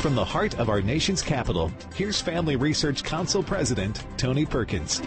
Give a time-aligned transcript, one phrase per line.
[0.00, 5.02] From the heart of our nation's capital, here's Family Research Council President Tony Perkins.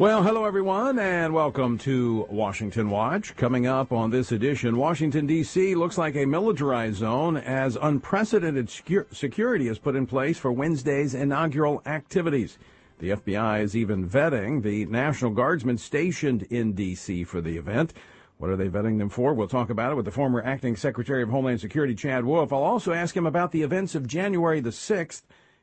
[0.00, 3.36] Well, hello everyone, and welcome to Washington Watch.
[3.36, 5.76] Coming up on this edition, Washington, D.C.
[5.76, 8.68] looks like a militarized zone as unprecedented
[9.12, 12.58] security is put in place for Wednesday's inaugural activities.
[12.98, 17.22] The FBI is even vetting the National Guardsmen stationed in D.C.
[17.22, 17.92] for the event.
[18.38, 19.32] What are they vetting them for?
[19.32, 22.52] We'll talk about it with the former acting Secretary of Homeland Security, Chad Wolf.
[22.52, 25.22] I'll also ask him about the events of January the 6th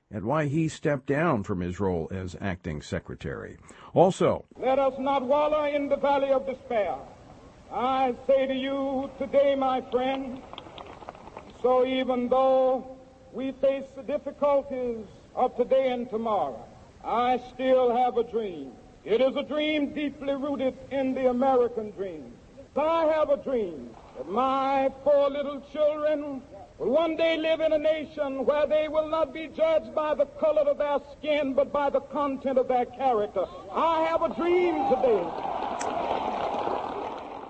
[0.10, 3.58] and why he stepped down from his role as acting secretary.
[3.94, 6.96] Also, let us not wallow in the valley of despair.
[7.72, 10.42] I say to you today, my friend,
[11.62, 12.98] so even though
[13.32, 15.06] we face the difficulties
[15.36, 16.64] of today and tomorrow,
[17.04, 18.72] I still have a dream.
[19.06, 22.32] It is a dream deeply rooted in the American dream.
[22.76, 26.42] I have a dream that my four little children
[26.80, 30.26] will one day live in a nation where they will not be judged by the
[30.26, 33.46] color of their skin, but by the content of their character.
[33.72, 35.24] I have a dream today.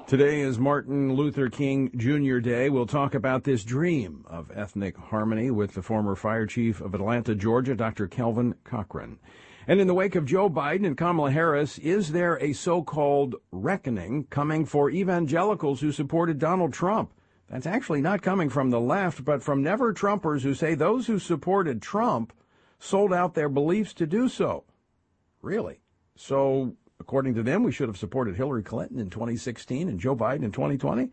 [0.07, 2.39] Today is Martin Luther King Jr.
[2.39, 2.69] Day.
[2.69, 7.33] We'll talk about this dream of ethnic harmony with the former fire chief of Atlanta,
[7.33, 8.07] Georgia, Dr.
[8.07, 9.19] Kelvin Cochran.
[9.65, 13.35] And in the wake of Joe Biden and Kamala Harris, is there a so called
[13.51, 17.13] reckoning coming for evangelicals who supported Donald Trump?
[17.49, 21.17] That's actually not coming from the left, but from never Trumpers who say those who
[21.17, 22.33] supported Trump
[22.79, 24.65] sold out their beliefs to do so.
[25.41, 25.79] Really?
[26.17, 30.43] So, according to them, we should have supported Hillary Clinton in 2016 and Joe Biden
[30.43, 31.09] in 2020?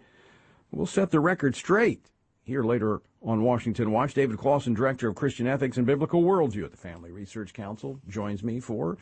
[0.72, 2.10] We'll set the record straight
[2.42, 4.14] here later on Washington Watch.
[4.14, 8.42] David Closson, Director of Christian Ethics and Biblical Worldview at the Family Research Council, joins
[8.42, 8.98] me for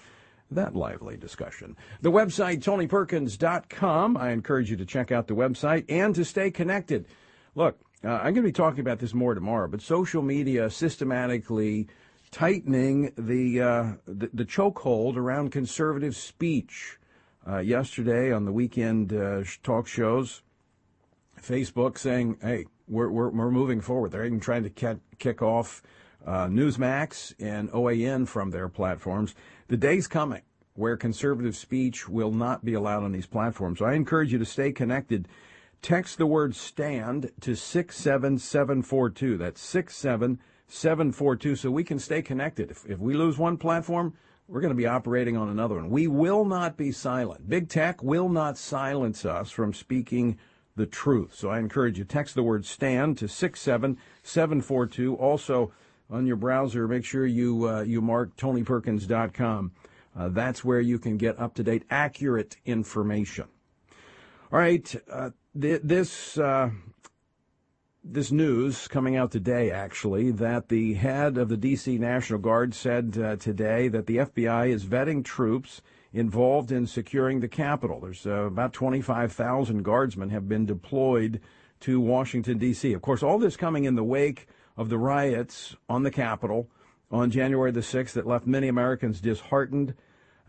[0.50, 1.76] that lively discussion.
[2.00, 4.16] The website, TonyPerkins.com.
[4.16, 7.06] I encourage you to check out the website and to stay connected.
[7.54, 11.88] Look, uh, I'm going to be talking about this more tomorrow, but social media systematically
[12.30, 16.98] tightening the, uh, the, the chokehold around conservative speech.
[17.46, 20.42] Uh, yesterday on the weekend uh, talk shows,
[21.40, 24.10] Facebook saying, hey, we're, we're, we're moving forward.
[24.10, 25.82] They're even trying to kick off
[26.26, 29.34] uh, Newsmax and OAN from their platforms.
[29.68, 30.42] The day's coming
[30.74, 33.80] where conservative speech will not be allowed on these platforms.
[33.80, 35.26] So I encourage you to stay connected.
[35.82, 39.36] Text the word stand to 67742.
[39.36, 42.70] That's 67742 so we can stay connected.
[42.70, 44.14] If, if we lose one platform,
[44.46, 45.90] we're going to be operating on another one.
[45.90, 47.48] We will not be silent.
[47.48, 50.38] Big tech will not silence us from speaking
[50.78, 51.34] the truth.
[51.34, 55.14] So I encourage you text the word stand to 67742.
[55.16, 55.72] Also
[56.08, 59.72] on your browser, make sure you uh, you mark tonyperkins.com.
[60.16, 63.44] Uh, that's where you can get up to date, accurate information.
[64.50, 65.30] All right, uh,
[65.60, 66.70] th- this uh,
[68.02, 71.98] this news coming out today, actually, that the head of the D.C.
[71.98, 77.48] National Guard said uh, today that the FBI is vetting troops involved in securing the
[77.48, 78.00] Capitol.
[78.00, 81.40] There's uh, about 25,000 guardsmen have been deployed
[81.80, 82.92] to Washington, D.C.
[82.92, 86.68] Of course, all this coming in the wake of the riots on the Capitol
[87.10, 89.94] on January the 6th that left many Americans disheartened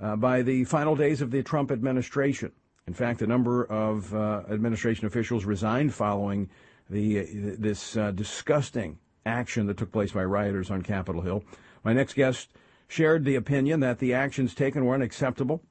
[0.02, 2.52] uh, by the final days of the Trump administration.
[2.88, 6.50] In fact, a number of uh, administration officials resigned following
[6.90, 11.44] the, this uh, disgusting action that took place by rioters on Capitol Hill.
[11.84, 12.50] My next guest
[12.90, 15.62] shared the opinion that the actions taken were unacceptable.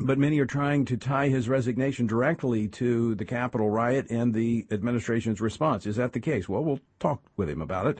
[0.00, 4.64] But many are trying to tie his resignation directly to the Capitol riot and the
[4.70, 5.84] administration's response.
[5.84, 6.48] Is that the case?
[6.48, 7.98] Well, we'll talk with him about it.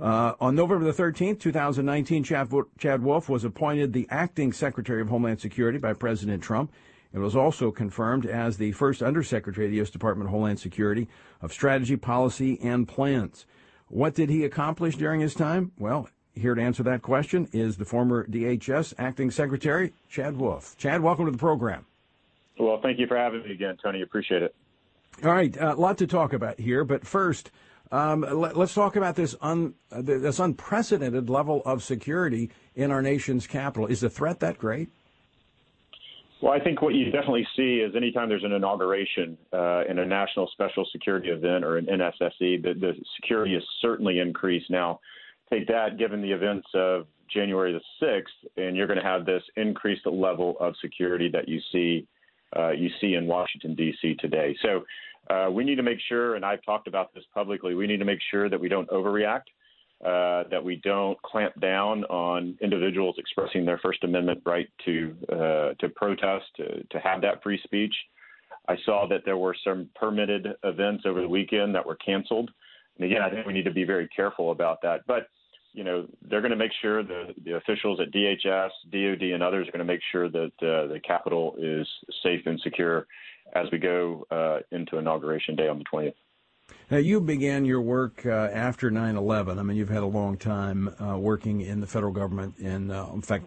[0.00, 5.08] Uh, on November the 13th, 2019, Chad, Chad Wolf was appointed the acting Secretary of
[5.08, 6.72] Homeland Security by President Trump.
[7.12, 9.90] It was also confirmed as the first Undersecretary of the U.S.
[9.90, 11.08] Department of Homeland Security
[11.42, 13.44] of Strategy, Policy, and Plans.
[13.88, 15.72] What did he accomplish during his time?
[15.78, 20.76] Well, here to answer that question is the former DHS acting secretary, Chad Wolf.
[20.76, 21.86] Chad, welcome to the program.
[22.58, 24.02] Well, thank you for having me again, Tony.
[24.02, 24.54] Appreciate it.
[25.24, 27.50] All right, a uh, lot to talk about here, but first,
[27.90, 33.00] um, let, us talk about this un, uh, this unprecedented level of security in our
[33.00, 33.86] nation's capital.
[33.86, 34.88] Is the threat that great?
[36.42, 40.04] Well, I think what you definitely see is anytime there's an inauguration uh, in a
[40.04, 44.68] national special security event or an NSSE, the, the security is certainly increased.
[44.68, 45.00] Now,
[45.50, 49.42] take that, given the events of January the 6th, and you're going to have this
[49.56, 52.06] increased level of security that you see
[52.56, 54.14] uh, you see in Washington D.C.
[54.20, 54.56] today.
[54.62, 54.84] So
[55.28, 57.74] uh, we need to make sure, and I've talked about this publicly.
[57.74, 59.48] We need to make sure that we don't overreact,
[60.04, 65.74] uh, that we don't clamp down on individuals expressing their First Amendment right to uh,
[65.80, 67.94] to protest, to, to have that free speech.
[68.68, 72.50] I saw that there were some permitted events over the weekend that were canceled
[72.96, 75.00] And again, I think we need to be very careful about that.
[75.06, 75.28] But
[75.72, 79.68] you know, they're going to make sure the the officials at DHS, DoD, and others
[79.68, 81.86] are going to make sure that uh, the Capitol is
[82.22, 83.06] safe and secure
[83.54, 86.14] as we go uh, into inauguration day on the 20th.
[86.90, 89.58] Now, you began your work uh, after 9 11.
[89.58, 93.08] I mean, you've had a long time uh, working in the federal government, in, uh,
[93.12, 93.46] in fact,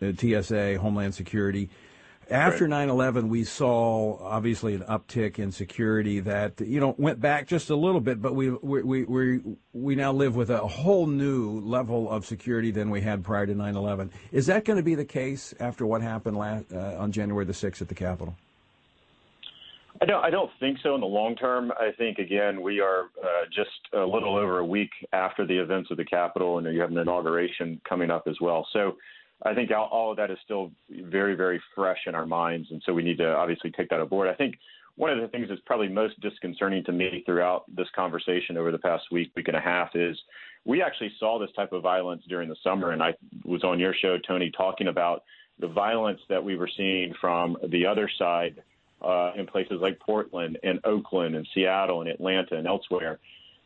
[0.00, 1.70] TSA, Homeland Security.
[2.30, 7.46] After 9 11, we saw obviously an uptick in security that, you know, went back
[7.46, 9.40] just a little bit, but we, we, we,
[9.72, 13.54] we now live with a whole new level of security than we had prior to
[13.54, 14.10] 9 11.
[14.32, 17.52] Is that going to be the case after what happened last, uh, on January the
[17.52, 18.34] 6th at the Capitol?
[20.00, 20.22] I don't.
[20.22, 21.72] I don't think so in the long term.
[21.80, 25.90] I think again we are uh, just a little over a week after the events
[25.90, 28.66] of the Capitol, and you have an inauguration coming up as well.
[28.74, 28.96] So
[29.44, 32.82] I think all, all of that is still very, very fresh in our minds, and
[32.86, 34.28] so we need to obviously take that aboard.
[34.28, 34.56] I think
[34.96, 38.78] one of the things that's probably most disconcerting to me throughout this conversation over the
[38.78, 40.16] past week, week and a half is
[40.64, 43.94] we actually saw this type of violence during the summer, and I was on your
[43.94, 45.24] show, Tony, talking about
[45.58, 48.62] the violence that we were seeing from the other side
[49.02, 53.18] uh, in places like Portland and Oakland and Seattle and Atlanta and elsewhere.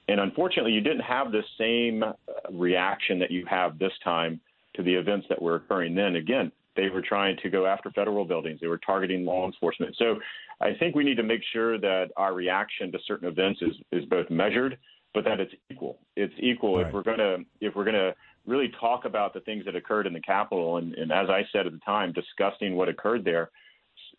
[0.09, 2.15] And unfortunately, you didn't have the same uh,
[2.51, 4.41] reaction that you have this time
[4.75, 6.17] to the events that were occurring then.
[6.17, 8.61] Again, they were trying to go after federal buildings.
[8.61, 9.97] They were targeting law enforcement.
[9.99, 10.19] So
[10.61, 14.05] I think we need to make sure that our reaction to certain events is, is
[14.07, 14.79] both measured,
[15.13, 15.99] but that it's equal.
[16.17, 16.87] It's equal right.
[16.87, 18.15] if we're gonna if we're gonna
[18.47, 21.67] really talk about the things that occurred in the Capitol and, and as I said
[21.67, 23.51] at the time, discussing what occurred there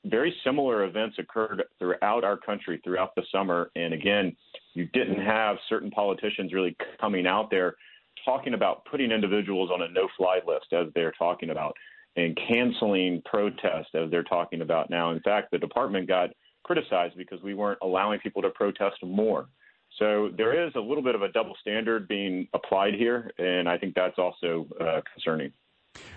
[0.06, 3.72] very similar events occurred throughout our country throughout the summer.
[3.76, 4.36] And again,
[4.74, 7.76] you didn't have certain politicians really coming out there
[8.26, 11.76] talking about putting individuals on a no fly list, as they're talking about,
[12.16, 15.12] and canceling protests, as they're talking about now.
[15.12, 16.30] In fact, the department got
[16.64, 19.48] criticized because we weren't allowing people to protest more.
[20.00, 23.78] So there is a little bit of a double standard being applied here, and I
[23.78, 25.52] think that's also uh, concerning.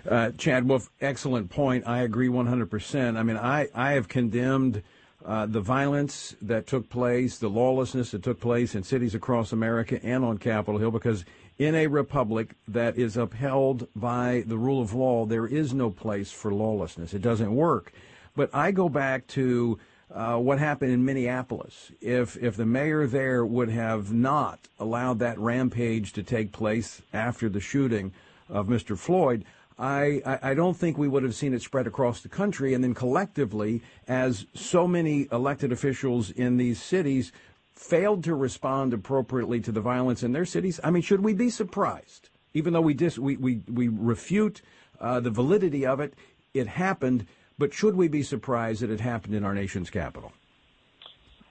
[0.09, 1.85] Uh, Chad Wolf, excellent point.
[1.85, 3.17] I agree 100%.
[3.17, 4.81] I mean, I, I have condemned
[5.25, 9.99] uh, the violence that took place, the lawlessness that took place in cities across America
[10.03, 11.25] and on Capitol Hill, because
[11.57, 16.31] in a republic that is upheld by the rule of law, there is no place
[16.31, 17.13] for lawlessness.
[17.13, 17.93] It doesn't work.
[18.35, 19.79] But I go back to
[20.13, 21.91] uh, what happened in Minneapolis.
[22.01, 27.49] If if the mayor there would have not allowed that rampage to take place after
[27.49, 28.11] the shooting
[28.49, 28.97] of Mr.
[28.97, 29.45] Floyd,
[29.77, 32.73] I, I, don't think we would have seen it spread across the country.
[32.73, 37.33] And then collectively, as so many elected officials in these cities
[37.75, 41.49] failed to respond appropriately to the violence in their cities, I mean, should we be
[41.49, 42.29] surprised?
[42.53, 44.61] Even though we dis, we, we, we refute
[44.99, 46.13] uh, the validity of it,
[46.53, 47.25] it happened.
[47.57, 50.31] But should we be surprised that it happened in our nation's capital?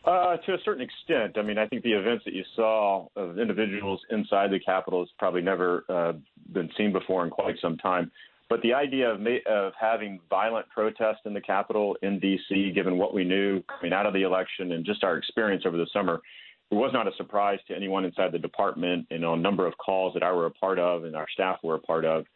[0.04, 1.38] Uh, to a certain extent.
[1.38, 5.08] I mean, I think the events that you saw of individuals inside the Capitol has
[5.18, 6.12] probably never uh,
[6.52, 8.10] been seen before in quite some time.
[8.50, 13.14] But the idea of, of having violent protests in the Capitol in D.C., given what
[13.14, 16.20] we knew coming out of the election and just our experience over the summer,
[16.70, 19.74] it was not a surprise to anyone inside the department and on a number of
[19.78, 22.26] calls that I were a part of and our staff were a part of.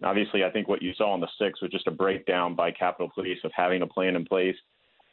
[0.00, 2.70] And obviously, I think what you saw on the 6th was just a breakdown by
[2.70, 4.56] Capitol Police of having a plan in place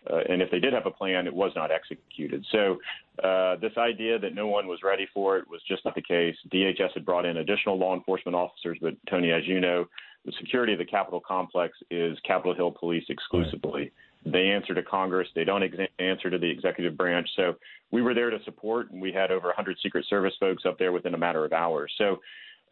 [0.10, 2.46] uh, and if they did have a plan, it was not executed.
[2.52, 2.78] So
[3.24, 6.36] uh, this idea that no one was ready for it was just not the case.
[6.52, 9.86] DHS had brought in additional law enforcement officers, but Tony, as you know,
[10.26, 13.82] the security of the Capitol complex is Capitol Hill Police exclusively.
[13.82, 13.94] Right.
[14.26, 15.28] They answer to Congress.
[15.36, 17.28] They don't ex- answer to the executive branch.
[17.36, 17.56] So
[17.92, 20.94] we were there to support, and we had over 100 Secret Service folks up there
[20.94, 21.92] within a matter of hours.
[21.98, 22.20] So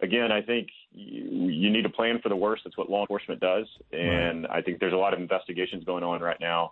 [0.02, 2.64] again, I think you, you need to plan for the worst.
[2.64, 4.60] That's what law enforcement does, and right.
[4.60, 6.72] I think there's a lot of investigations going on right now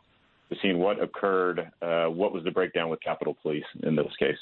[0.62, 4.38] seeing what occurred, uh, what was the breakdown with Capitol Police in this case.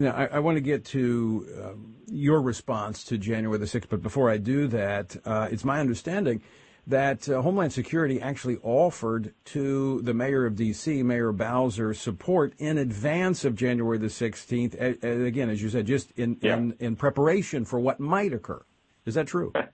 [0.00, 1.72] Now, I, I want to get to uh,
[2.06, 6.40] your response to January the 6th, but before I do that, uh, it's my understanding
[6.86, 12.78] that uh, Homeland Security actually offered to the mayor of D.C., Mayor Bowser, support in
[12.78, 15.02] advance of January the 16th.
[15.02, 16.56] And again, as you said, just in, yeah.
[16.56, 18.62] in, in preparation for what might occur.
[19.04, 19.52] Is that true?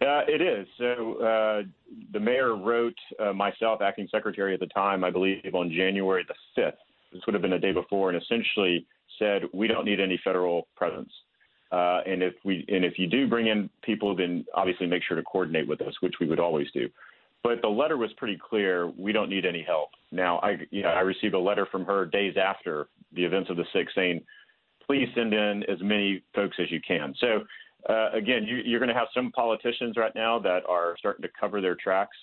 [0.00, 0.66] Uh, it is.
[0.78, 1.62] So uh,
[2.12, 6.60] the mayor wrote uh, myself, acting secretary at the time, I believe, on January the
[6.60, 6.72] 5th.
[7.12, 8.86] This would have been a day before, and essentially
[9.18, 11.10] said we don't need any federal presence.
[11.70, 15.16] Uh, and if we and if you do bring in people, then obviously make sure
[15.16, 16.88] to coordinate with us, which we would always do.
[17.42, 18.90] But the letter was pretty clear.
[18.98, 19.90] We don't need any help.
[20.10, 23.56] Now, I you know, I received a letter from her days after the events of
[23.56, 24.22] the sixth saying,
[24.84, 27.14] please send in as many folks as you can.
[27.20, 27.44] So
[27.88, 31.28] uh, again, you, are going to have some politicians right now that are starting to
[31.38, 32.16] cover their tracks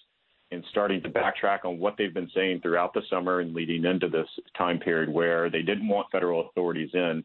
[0.51, 4.07] and starting to backtrack on what they've been saying throughout the summer and leading into
[4.07, 7.23] this time period where they didn't want federal authorities in.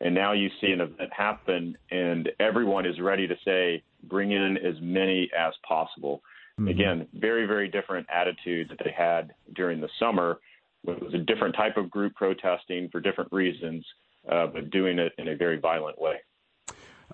[0.00, 4.56] And now you see an event happen, and everyone is ready to say, bring in
[4.56, 6.22] as many as possible.
[6.58, 6.68] Mm-hmm.
[6.68, 10.38] Again, very, very different attitude that they had during the summer.
[10.86, 13.84] It was a different type of group protesting for different reasons,
[14.30, 16.16] uh, but doing it in a very violent way.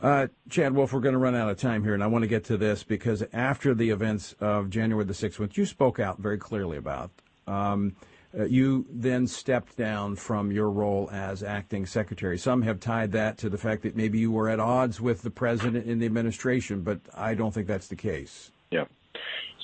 [0.00, 2.28] Uh, Chad Wolf, we're going to run out of time here, and I want to
[2.28, 6.19] get to this because after the events of January the 6th, which you spoke out
[6.19, 7.11] very clearly about,
[7.49, 7.97] um,
[8.38, 12.38] uh, you then stepped down from your role as acting secretary.
[12.38, 15.31] Some have tied that to the fact that maybe you were at odds with the
[15.31, 18.52] president in the administration, but I don't think that's the case.
[18.71, 18.85] Yeah.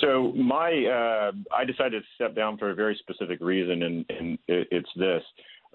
[0.00, 4.38] So my, uh, I decided to step down for a very specific reason, and, and
[4.48, 5.22] it's this.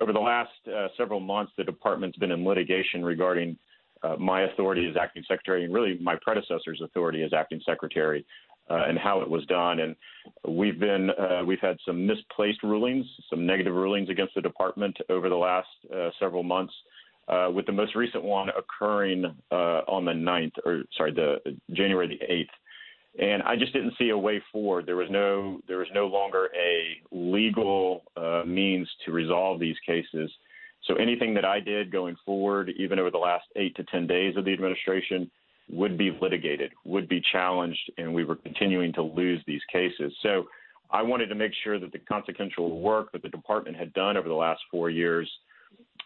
[0.02, 3.58] Over the last uh, several months, the department's been in litigation regarding
[4.04, 8.26] uh, my authority as acting secretary and really my predecessor's authority as acting secretary
[8.70, 9.80] uh, and how it was done.
[9.80, 9.96] And
[10.48, 15.30] we've been uh, we've had some misplaced rulings, some negative rulings against the department over
[15.30, 16.74] the last uh, several months.
[17.28, 21.38] Uh, with the most recent one occurring uh, on the 9th, or sorry, the
[21.74, 24.88] January the 8th, and I just didn't see a way forward.
[24.88, 28.02] There was no there was no longer a legal
[28.48, 30.32] means to resolve these cases.
[30.90, 34.36] So anything that I did going forward, even over the last eight to 10 days
[34.36, 35.30] of the administration,
[35.72, 40.12] would be litigated, would be challenged, and we were continuing to lose these cases.
[40.24, 40.48] So
[40.90, 44.28] I wanted to make sure that the consequential work that the department had done over
[44.28, 45.30] the last four years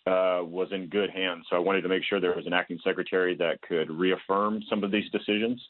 [0.05, 1.45] uh, was in good hands.
[1.49, 4.83] So I wanted to make sure there was an acting secretary that could reaffirm some
[4.83, 5.61] of these decisions.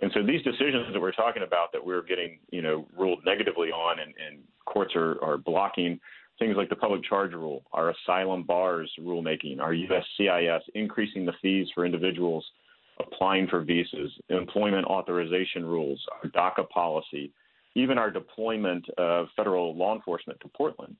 [0.00, 3.68] And so these decisions that we're talking about that we're getting, you know, ruled negatively
[3.68, 6.00] on and, and courts are, are blocking
[6.38, 11.68] things like the public charge rule, our asylum bars rulemaking, our USCIS increasing the fees
[11.74, 12.44] for individuals
[13.00, 17.30] applying for visas, employment authorization rules, our DACA policy,
[17.74, 20.96] even our deployment of federal law enforcement to Portland,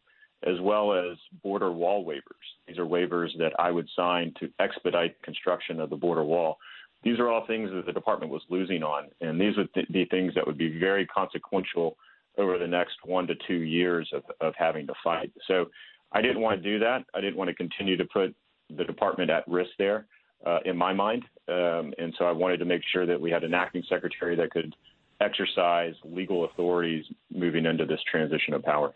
[0.47, 2.21] as well as border wall waivers.
[2.69, 6.59] These are waivers that I would sign to expedite construction of the border wall.
[7.03, 10.05] These are all things that the department was losing on, and these would th- be
[10.07, 11.97] things that would be very consequential
[12.39, 15.33] over the next one to two years of, of having to fight.
[15.47, 15.67] So
[16.13, 17.05] I didn't want to do that.
[17.15, 18.35] I didn't want to continue to put
[18.75, 20.07] the department at risk there
[20.45, 21.25] uh, in my mind.
[21.49, 24.51] Um, and so I wanted to make sure that we had an acting secretary that
[24.51, 24.75] could
[25.21, 28.93] exercise legal authorities moving into this transition of power.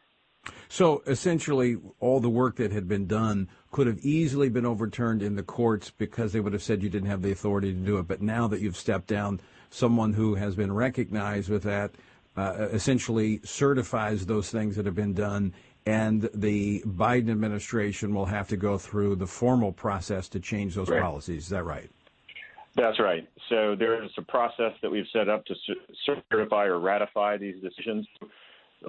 [0.68, 5.36] So essentially, all the work that had been done could have easily been overturned in
[5.36, 8.08] the courts because they would have said you didn't have the authority to do it.
[8.08, 11.92] But now that you've stepped down, someone who has been recognized with that
[12.36, 15.52] uh, essentially certifies those things that have been done
[15.86, 20.88] and the Biden administration will have to go through the formal process to change those
[20.88, 21.00] right.
[21.00, 21.44] policies.
[21.44, 21.90] Is that right?
[22.76, 23.28] That's right.
[23.48, 25.54] So there is a process that we've set up to
[26.30, 28.06] certify or ratify these decisions.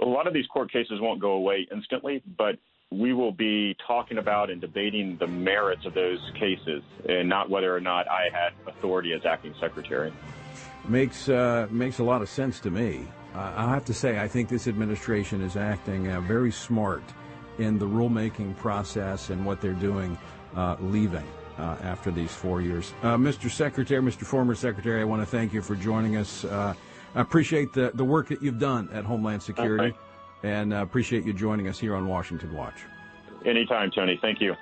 [0.01, 2.57] A lot of these court cases won't go away instantly, but
[2.91, 7.75] we will be talking about and debating the merits of those cases and not whether
[7.75, 10.13] or not I had authority as acting secretary.
[10.87, 13.07] Makes uh, makes a lot of sense to me.
[13.33, 17.03] Uh, I have to say, I think this administration is acting uh, very smart
[17.59, 20.17] in the rulemaking process and what they're doing,
[20.55, 21.25] uh, leaving
[21.57, 22.93] uh, after these four years.
[23.03, 23.49] Uh, Mr.
[23.49, 24.23] Secretary, Mr.
[24.23, 26.43] Former Secretary, I want to thank you for joining us.
[26.43, 26.73] Uh,
[27.15, 29.95] I appreciate the, the work that you've done at Homeland Security
[30.43, 32.81] and appreciate you joining us here on Washington Watch.
[33.45, 34.17] Anytime, Tony.
[34.21, 34.55] Thank you.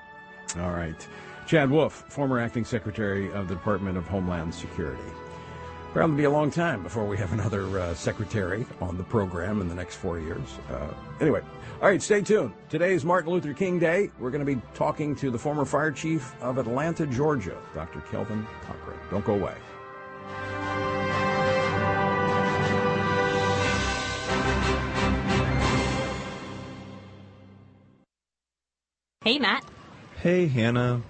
[0.58, 1.08] All right.
[1.48, 5.02] Chad Wolf, former acting secretary of the Department of Homeland Security.
[5.94, 9.68] Probably be a long time before we have another uh, secretary on the program in
[9.68, 10.48] the next four years.
[10.70, 10.88] Uh,
[11.20, 11.42] anyway,
[11.82, 12.54] all right, stay tuned.
[12.70, 14.12] Today is Martin Luther King Day.
[14.20, 18.02] We're going to be talking to the former fire chief of Atlanta, Georgia, Dr.
[18.02, 19.00] Kelvin Cochran.
[19.10, 19.56] Don't go away.
[29.24, 29.66] Hey, Matt.
[30.22, 31.02] Hey, Hannah.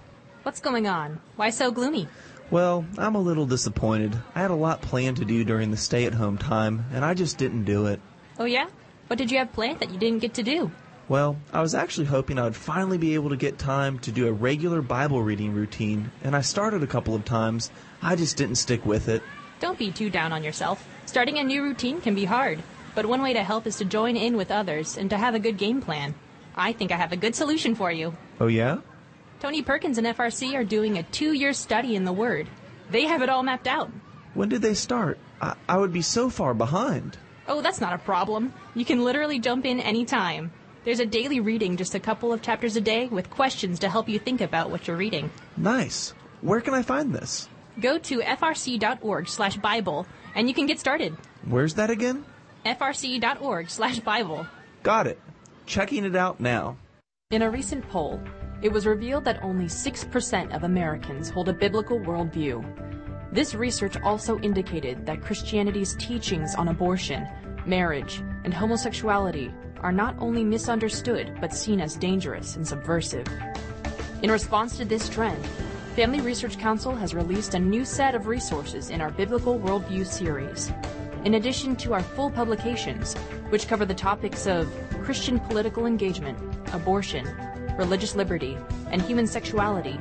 [0.44, 1.20] What's going on?
[1.36, 2.08] Why so gloomy?
[2.51, 4.18] Well, I'm a little disappointed.
[4.34, 7.13] I had a lot planned to do during the stay at home time, and I
[7.13, 8.01] just didn't do it.
[8.39, 8.68] Oh, yeah?
[9.08, 10.72] What did you have planned that you didn't get to do?
[11.08, 14.27] Well, I was actually hoping I would finally be able to get time to do
[14.27, 17.72] a regular Bible reading routine, and I started a couple of times.
[18.01, 19.22] I just didn't stick with it.
[19.60, 20.88] Don't be too down on yourself.
[21.06, 22.63] Starting a new routine can be hard,
[22.96, 25.39] but one way to help is to join in with others and to have a
[25.39, 26.15] good game plan.
[26.56, 28.15] I think I have a good solution for you.
[28.39, 28.77] Oh, yeah?
[29.39, 32.48] Tony Perkins and FRC are doing a two year study in the Word.
[32.89, 33.89] They have it all mapped out.
[34.34, 35.17] When did they start?
[35.41, 37.17] I, I would be so far behind.
[37.48, 38.53] Oh, that's not a problem.
[38.75, 40.51] You can literally jump in any time.
[40.84, 44.10] There's a daily reading, just a couple of chapters a day, with questions to help
[44.10, 45.31] you think about what you're reading.
[45.58, 46.13] Nice.
[46.41, 47.50] Where can I find this?
[47.79, 50.05] Go to frc.org slash Bible,
[50.36, 51.15] and you can get started.
[51.46, 52.25] Where's that again?
[52.65, 54.48] frc.org slash Bible.
[54.84, 55.19] Got it.
[55.65, 56.77] Checking it out now.
[57.31, 58.22] In a recent poll,
[58.62, 62.63] it was revealed that only 6% of Americans hold a biblical worldview.
[63.32, 67.28] This research also indicated that Christianity's teachings on abortion,
[67.66, 73.28] marriage, and homosexuality are not only misunderstood but seen as dangerous and subversive.
[74.24, 75.46] In response to this trend,
[75.96, 80.72] Family Research Council has released a new set of resources in our Biblical Worldview series.
[81.24, 83.16] In addition to our full publications,
[83.50, 84.74] which cover the topics of
[85.04, 86.38] Christian political engagement,
[86.74, 87.25] abortion,
[87.80, 88.56] religious liberty,
[88.92, 89.98] and human sexuality,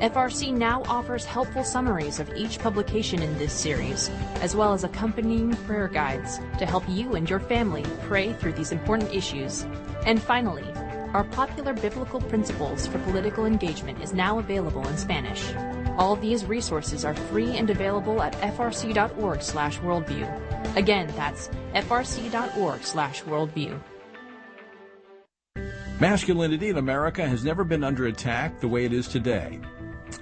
[0.00, 4.10] FRC now offers helpful summaries of each publication in this series,
[4.42, 8.70] as well as accompanying prayer guides to help you and your family pray through these
[8.70, 9.64] important issues.
[10.04, 10.70] And finally,
[11.14, 15.54] our popular biblical principles for political engagement is now available in Spanish.
[15.96, 20.76] All these resources are free and available at frc.org/worldview.
[20.76, 23.80] Again, that's frc.org/worldview.
[26.02, 29.60] Masculinity in America has never been under attack the way it is today.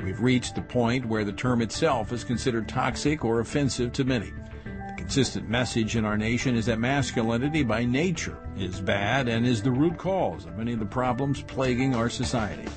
[0.04, 4.30] We've reached the point where the term itself is considered toxic or offensive to many.
[4.64, 9.62] The consistent message in our nation is that masculinity by nature is bad and is
[9.62, 12.68] the root cause of many of the problems plaguing our society.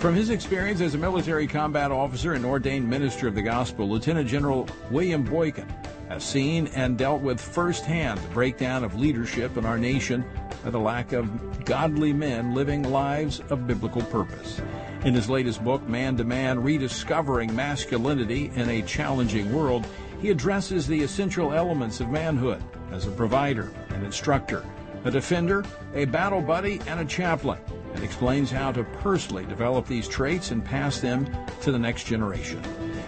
[0.00, 4.28] From his experience as a military combat officer and ordained minister of the gospel, Lieutenant
[4.28, 5.72] General William Boykin
[6.08, 10.24] has seen and dealt with firsthand the breakdown of leadership in our nation
[10.64, 14.60] by the lack of godly men living lives of biblical purpose.
[15.04, 19.86] In his latest book, Man to Man Rediscovering Masculinity in a Challenging World,
[20.20, 24.64] he addresses the essential elements of manhood as a provider, an instructor,
[25.04, 25.64] a defender,
[25.94, 27.58] a battle buddy, and a chaplain,
[27.94, 31.28] and explains how to personally develop these traits and pass them
[31.62, 32.62] to the next generation.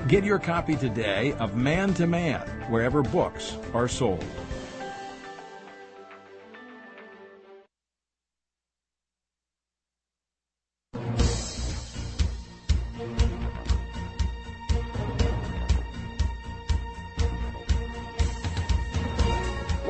[0.09, 4.25] Get your copy today of Man to Man wherever books are sold.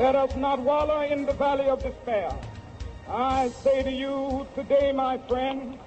[0.05, 2.29] Let us not wallow in the valley of despair.
[3.09, 5.79] I say to you today, my friend,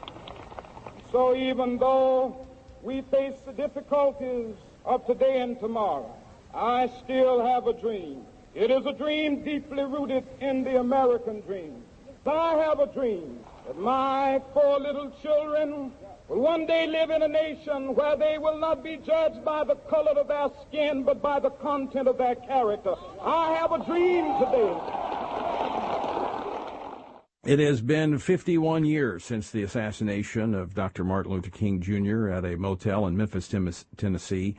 [1.13, 2.45] so even though
[2.83, 6.13] we face the difficulties of today and tomorrow,
[6.53, 8.27] I still have a dream.
[8.57, 11.85] It is a dream deeply rooted in the American dream.
[12.27, 15.93] I have a dream that my four little children
[16.29, 19.75] will one day live in a nation where they will not be judged by the
[19.75, 22.95] color of their skin, but by the content of their character.
[23.23, 24.77] I have a dream today.
[27.45, 31.03] It has been 51 years since the assassination of Dr.
[31.03, 32.29] Martin Luther King Jr.
[32.29, 33.49] at a motel in Memphis,
[33.97, 34.57] Tennessee.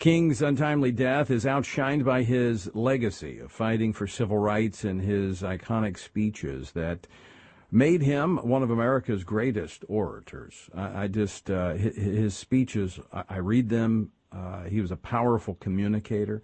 [0.00, 5.42] King's untimely death is outshined by his legacy of fighting for civil rights and his
[5.42, 7.06] iconic speeches that
[7.74, 10.70] made him one of America's greatest orators.
[10.72, 14.12] I, I just, uh, his, his, speeches, I, I read them.
[14.30, 16.40] Uh, he was a powerful communicator.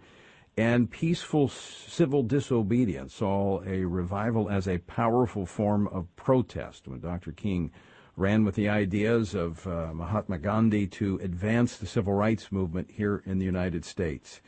[0.56, 7.30] And peaceful civil disobedience saw a revival as a powerful form of protest when Dr.
[7.30, 7.70] King
[8.16, 13.22] ran with the ideas of uh, Mahatma Gandhi to advance the civil rights movement here
[13.24, 14.40] in the United States.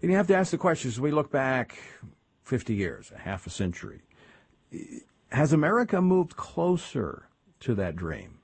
[0.00, 1.78] And you have to ask the question as we look back
[2.44, 4.00] 50 years, a half a century
[5.30, 7.28] has America moved closer
[7.60, 8.38] to that dream?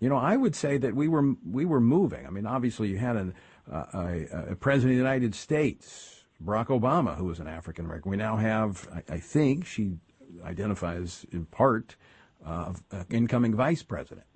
[0.00, 2.26] You know, I would say that we were we were moving.
[2.26, 3.34] I mean, obviously, you had an,
[3.70, 8.10] uh, a, a, president of the United States, Barack Obama, who was an African American.
[8.10, 9.96] We now have, I, I, think, she
[10.44, 11.96] identifies in part,
[12.44, 14.26] uh, uh, incoming vice president.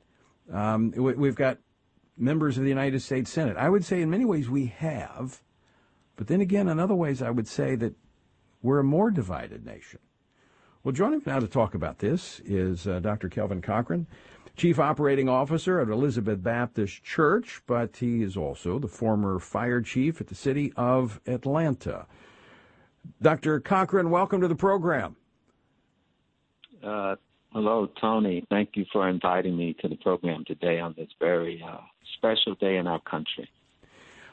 [0.51, 1.59] Um, we, we've got
[2.17, 3.59] members of the United States Senate.
[3.59, 5.43] I would say, in many ways, we have,
[6.17, 7.95] but then again, in other ways, I would say that
[8.63, 10.01] we're a more divided nation.
[10.83, 13.29] Well, joining me now to talk about this is uh, Dr.
[13.29, 14.07] Kelvin Cochran,
[14.57, 20.23] Chief Operating Officer at Elizabeth Baptist Church, but he is also the former fire chief
[20.23, 22.07] at the city of Atlanta.
[23.21, 23.61] Dr.
[23.61, 25.17] Cochran, welcome to the program.
[26.83, 27.17] Uh,
[27.53, 28.47] hello, Tony.
[28.49, 31.77] Thank you for inviting me to the program today on this very uh,
[32.17, 33.51] special day in our country.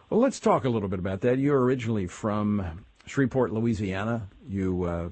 [0.10, 1.39] Well, let's talk a little bit about that.
[1.39, 4.29] You're originally from Shreveport, Louisiana.
[4.47, 5.10] You uh,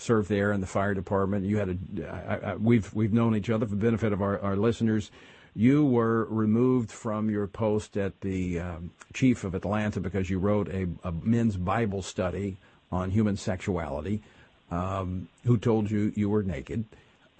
[0.00, 1.44] served there in the fire department.
[1.44, 4.38] You had a I, I, we've we've known each other for the benefit of our,
[4.40, 5.10] our listeners.
[5.54, 10.68] You were removed from your post at the um, chief of Atlanta because you wrote
[10.68, 12.56] a, a men's Bible study
[12.92, 14.22] on human sexuality.
[14.70, 16.84] Um, who told you you were naked?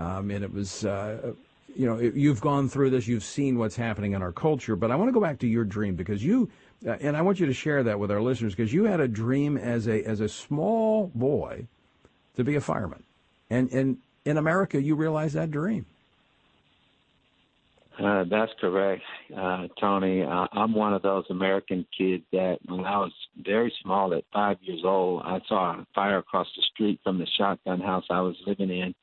[0.00, 1.32] Um, and it was, uh,
[1.76, 3.06] you know, you've gone through this.
[3.06, 4.74] You've seen what's happening in our culture.
[4.74, 6.50] But I want to go back to your dream because you,
[6.84, 9.06] uh, and I want you to share that with our listeners because you had a
[9.06, 11.66] dream as a as a small boy
[12.36, 13.02] to be a fireman.
[13.48, 15.86] And, and in America, you realize that dream.
[17.98, 19.02] Uh, that's correct,
[19.36, 20.22] uh, Tony.
[20.22, 23.12] Uh, I'm one of those American kids that when I was
[23.44, 27.26] very small, at five years old, I saw a fire across the street from the
[27.36, 28.94] shotgun house I was living in.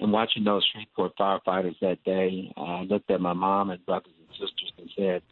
[0.00, 4.30] And watching those Shreveport firefighters that day, I looked at my mom and brothers and
[4.30, 5.22] sisters and said,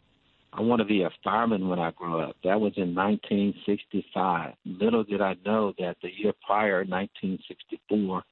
[0.53, 2.35] I want to be a fireman when I grow up.
[2.43, 4.53] That was in 1965.
[4.65, 8.23] Little did I know that the year prior, 1964,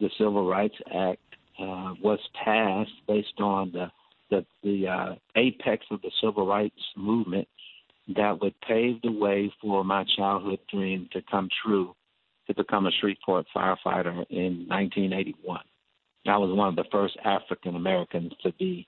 [0.00, 1.20] the Civil Rights Act
[1.58, 3.90] uh, was passed based on the
[4.28, 7.46] the, the uh, apex of the civil rights movement
[8.16, 11.94] that would pave the way for my childhood dream to come true
[12.46, 15.60] to become a Shreveport firefighter in 1981.
[16.26, 18.86] I was one of the first African Americans to be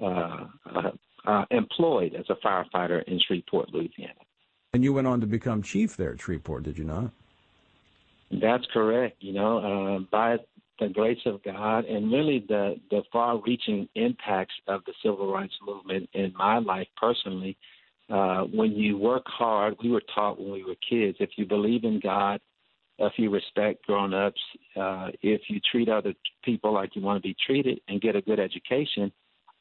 [0.00, 0.90] uh, uh,
[1.28, 4.14] uh, employed as a firefighter in Shreveport, Louisiana.
[4.72, 7.10] And you went on to become chief there at Shreveport, did you not?
[8.30, 9.18] That's correct.
[9.20, 10.38] You know, uh, by
[10.80, 15.54] the grace of God and really the, the far reaching impacts of the civil rights
[15.66, 17.56] movement in my life personally.
[18.08, 21.84] Uh, when you work hard, we were taught when we were kids if you believe
[21.84, 22.40] in God,
[22.98, 24.40] if you respect grown ups,
[24.76, 28.22] uh, if you treat other people like you want to be treated and get a
[28.22, 29.12] good education,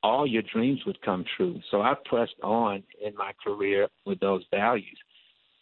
[0.03, 1.60] all your dreams would come true.
[1.71, 4.97] So I pressed on in my career with those values.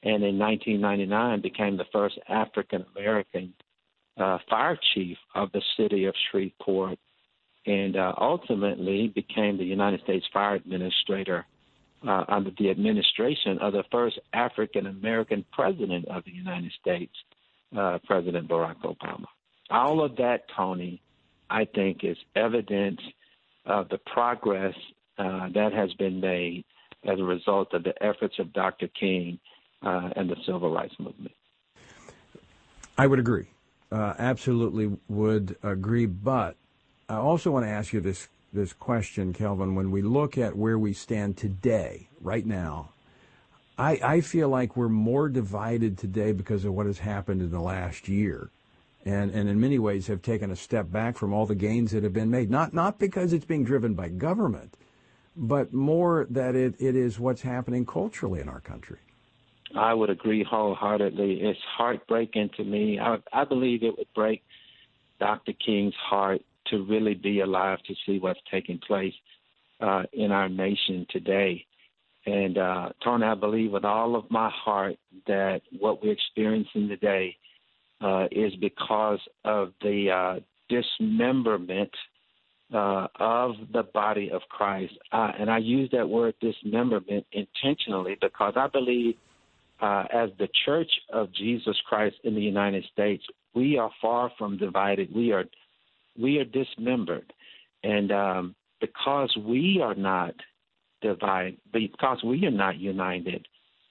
[0.04, 3.54] And in 1999 became the first African American
[4.17, 6.98] uh, fire chief of the city of Shreveport,
[7.65, 11.45] and uh, ultimately became the United States Fire Administrator
[12.08, 17.13] uh, under the administration of the first African American president of the United States,
[17.76, 19.26] uh, President Barack Obama.
[19.69, 21.02] All of that, Tony,
[21.50, 23.00] I think is evidence
[23.65, 24.75] of the progress
[25.17, 26.65] uh, that has been made
[27.04, 28.88] as a result of the efforts of Dr.
[28.99, 29.39] King
[29.84, 31.34] uh, and the civil rights movement.
[32.97, 33.47] I would agree
[33.91, 36.06] uh, absolutely would agree.
[36.06, 36.56] But
[37.10, 39.75] I also want to ask you this this question, Kelvin.
[39.75, 42.89] When we look at where we stand today, right now,
[43.78, 47.60] I, I feel like we're more divided today because of what has happened in the
[47.60, 48.49] last year.
[49.06, 52.04] And, and in many ways have taken a step back from all the gains that
[52.04, 52.50] have been made.
[52.50, 54.78] Not not because it's being driven by government,
[55.36, 58.98] but more that it, it is what's happening culturally in our country.
[59.76, 61.41] I would agree wholeheartedly.
[61.41, 63.00] It's heartbreaking to me.
[63.00, 64.44] I, I believe it would break
[65.20, 65.54] Dr.
[65.54, 69.13] King's heart to really be alive to see what's taking place
[69.82, 71.65] uh, in our nation today.
[72.26, 74.96] And uh, Tony, I believe with all of my heart
[75.28, 77.38] that what we're experiencing today
[78.02, 81.92] uh, is because of the uh, dismemberment
[82.74, 84.94] uh, of the body of Christ.
[85.12, 89.16] Uh, and I use that word dismemberment intentionally because I believe
[89.82, 94.58] uh, as the Church of Jesus Christ in the United States, we are far from
[94.58, 95.14] divided.
[95.14, 95.46] We are
[96.18, 97.34] we are dismembered,
[97.84, 100.34] and um, because we are not
[101.02, 103.48] divided, because we are not united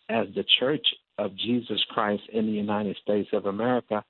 [0.09, 0.87] as the Church
[1.18, 4.05] of Jesus Christ in the United States of America,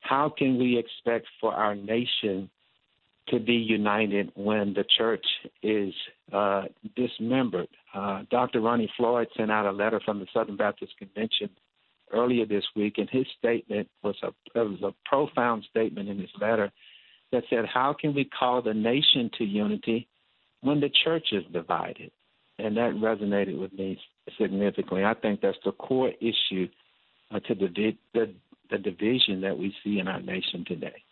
[0.00, 2.50] how can we expect for our nation
[3.28, 5.24] to be united when the church
[5.62, 5.94] is
[6.32, 7.68] uh, dismembered.
[7.94, 8.60] Uh, Dr.
[8.60, 11.48] Ronnie Floyd sent out a letter from the Southern Baptist Convention
[12.12, 16.70] earlier this week, and his statement was a was a profound statement in his letter
[17.32, 20.06] that said, "How can we call the nation to unity
[20.60, 22.10] when the church is divided?"
[22.58, 23.98] And that resonated with me
[24.38, 25.04] significantly.
[25.04, 26.68] I think that's the core issue
[27.30, 28.34] uh, to the, the
[28.70, 31.02] the division that we see in our nation today.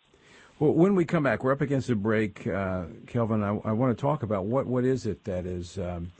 [0.59, 3.43] Well, when we come back, we're up against a break, uh, Kelvin.
[3.43, 6.13] I, I, want to talk about what what is it that is um,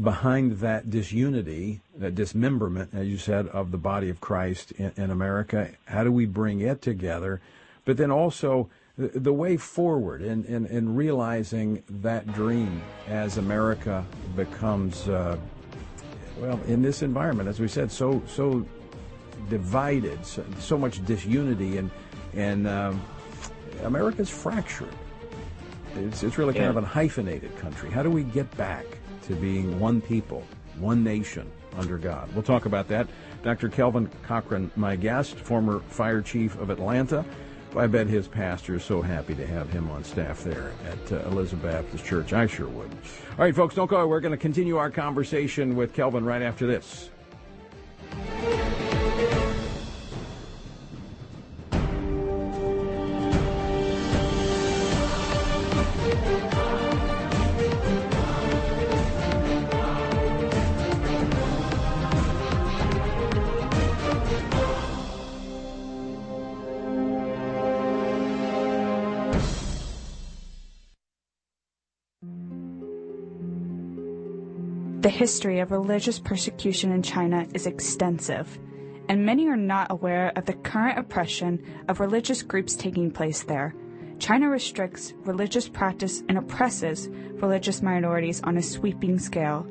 [0.00, 5.10] behind that disunity, that dismemberment, as you said, of the body of Christ in, in
[5.10, 5.70] America.
[5.86, 7.40] How do we bring it together?
[7.84, 14.04] But then also the, the way forward in, in, in, realizing that dream as America
[14.36, 15.36] becomes, uh,
[16.40, 18.66] well, in this environment, as we said, so so
[19.48, 21.90] divided, so, so much disunity and
[22.34, 23.02] and um,
[23.84, 24.94] America's fractured.
[25.96, 26.70] It's, it's really kind yeah.
[26.70, 27.90] of a hyphenated country.
[27.90, 28.86] How do we get back
[29.22, 30.44] to being one people,
[30.78, 32.32] one nation under God?
[32.32, 33.08] We'll talk about that.
[33.42, 33.68] Dr.
[33.68, 37.24] Kelvin Cochran, my guest, former fire chief of Atlanta.
[37.76, 41.28] I bet his pastor is so happy to have him on staff there at uh,
[41.28, 42.32] Elizabeth Baptist Church.
[42.32, 42.90] I sure would.
[42.90, 44.06] All right, folks, don't go.
[44.08, 47.10] We're going to continue our conversation with Kelvin right after this.
[75.20, 78.58] History of religious persecution in China is extensive,
[79.10, 83.74] and many are not aware of the current oppression of religious groups taking place there.
[84.18, 89.66] China restricts religious practice and oppresses religious minorities on a sweeping scale.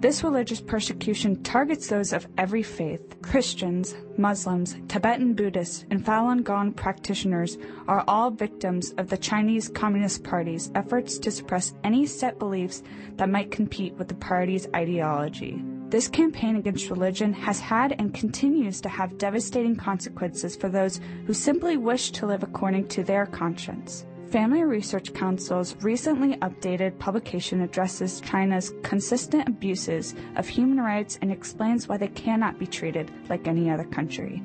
[0.00, 3.20] This religious persecution targets those of every faith.
[3.20, 10.24] Christians, Muslims, Tibetan Buddhists, and Falun Gong practitioners are all victims of the Chinese Communist
[10.24, 12.82] Party's efforts to suppress any set beliefs
[13.16, 15.62] that might compete with the party's ideology.
[15.90, 21.34] This campaign against religion has had and continues to have devastating consequences for those who
[21.34, 24.06] simply wish to live according to their conscience.
[24.30, 31.88] Family Research Council's recently updated publication addresses China's consistent abuses of human rights and explains
[31.88, 34.40] why they cannot be treated like any other country.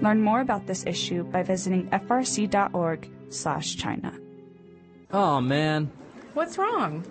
[0.00, 4.12] Learn more about this issue by visiting frc.org/china.
[5.12, 5.90] Oh man.
[6.34, 7.04] What's wrong?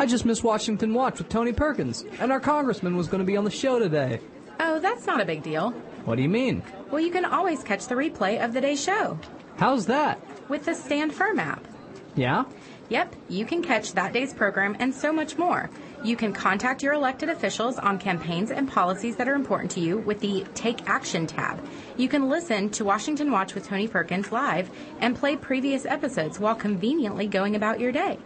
[0.00, 3.36] I just missed Washington Watch with Tony Perkins, and our congressman was going to be
[3.36, 4.18] on the show today.
[4.58, 5.70] Oh, that's not a big deal.
[6.06, 6.64] What do you mean?
[6.90, 9.16] Well, you can always catch the replay of the day's show.
[9.58, 10.20] How's that?
[10.52, 11.66] With the Stand Firm app.
[12.14, 12.44] Yeah?
[12.90, 15.70] Yep, you can catch that day's program and so much more.
[16.04, 19.96] You can contact your elected officials on campaigns and policies that are important to you
[19.96, 21.66] with the Take Action tab.
[21.96, 24.68] You can listen to Washington Watch with Tony Perkins live
[25.00, 28.18] and play previous episodes while conveniently going about your day.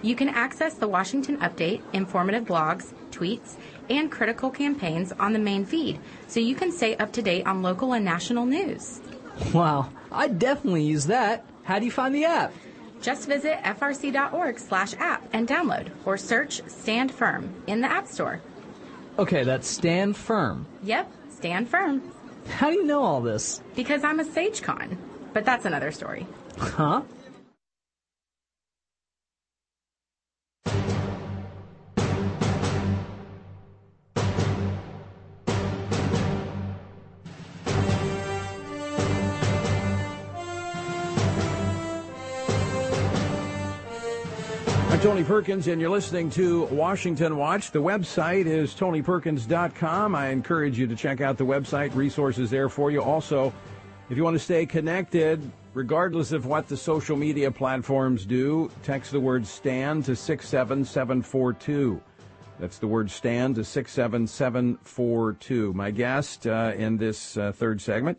[0.00, 3.56] You can access the Washington Update, informative blogs, tweets,
[3.90, 7.60] and critical campaigns on the main feed, so you can stay up to date on
[7.60, 9.02] local and national news.
[9.52, 11.44] Wow, I definitely use that.
[11.64, 12.52] How do you find the app?
[13.00, 18.40] Just visit frc.org slash app and download or search Stand Firm in the App Store.
[19.18, 20.66] Okay, that's Stand Firm.
[20.82, 22.02] Yep, Stand Firm.
[22.48, 23.62] How do you know all this?
[23.74, 24.96] Because I'm a SageCon.
[25.32, 26.26] But that's another story.
[26.58, 27.02] Huh?
[45.04, 47.72] Tony Perkins, and you're listening to Washington Watch.
[47.72, 50.14] The website is tonyperkins.com.
[50.14, 53.02] I encourage you to check out the website, resources there for you.
[53.02, 53.52] Also,
[54.08, 55.42] if you want to stay connected,
[55.74, 62.00] regardless of what the social media platforms do, text the word STAND to 67742.
[62.58, 65.74] That's the word STAND to 67742.
[65.74, 68.18] My guest uh, in this uh, third segment,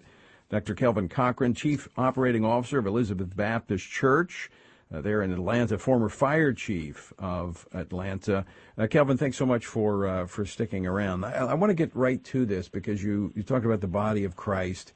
[0.52, 0.76] Dr.
[0.76, 4.52] Kelvin Cochran, Chief Operating Officer of Elizabeth Baptist Church
[4.96, 8.46] uh, there in Atlanta, former fire chief of Atlanta.
[8.78, 11.26] Uh, Kelvin, thanks so much for uh, for sticking around.
[11.26, 14.24] I, I want to get right to this because you you talked about the body
[14.24, 14.94] of Christ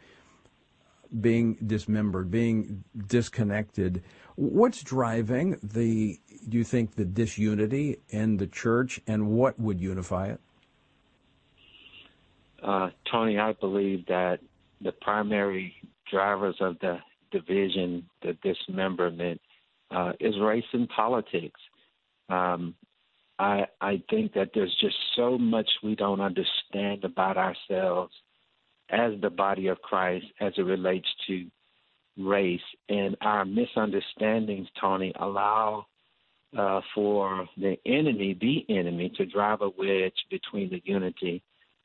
[1.21, 4.03] being dismembered, being disconnected.
[4.35, 10.27] What's driving the do you think the disunity in the church, and what would unify
[10.27, 10.39] it?
[12.61, 14.39] Uh, Tony, I believe that
[14.81, 15.75] the primary
[16.09, 16.99] drivers of the
[17.31, 19.39] division, the dismemberment,
[19.91, 21.59] uh, is race and politics.
[22.29, 22.75] Um,
[23.37, 28.13] I I think that there's just so much we don't understand about ourselves
[28.89, 31.45] as the body of Christ as it relates to
[32.17, 35.85] race, and our misunderstandings, Tony, allow
[36.57, 41.43] uh, for the enemy, the enemy, to drive a wedge between the unity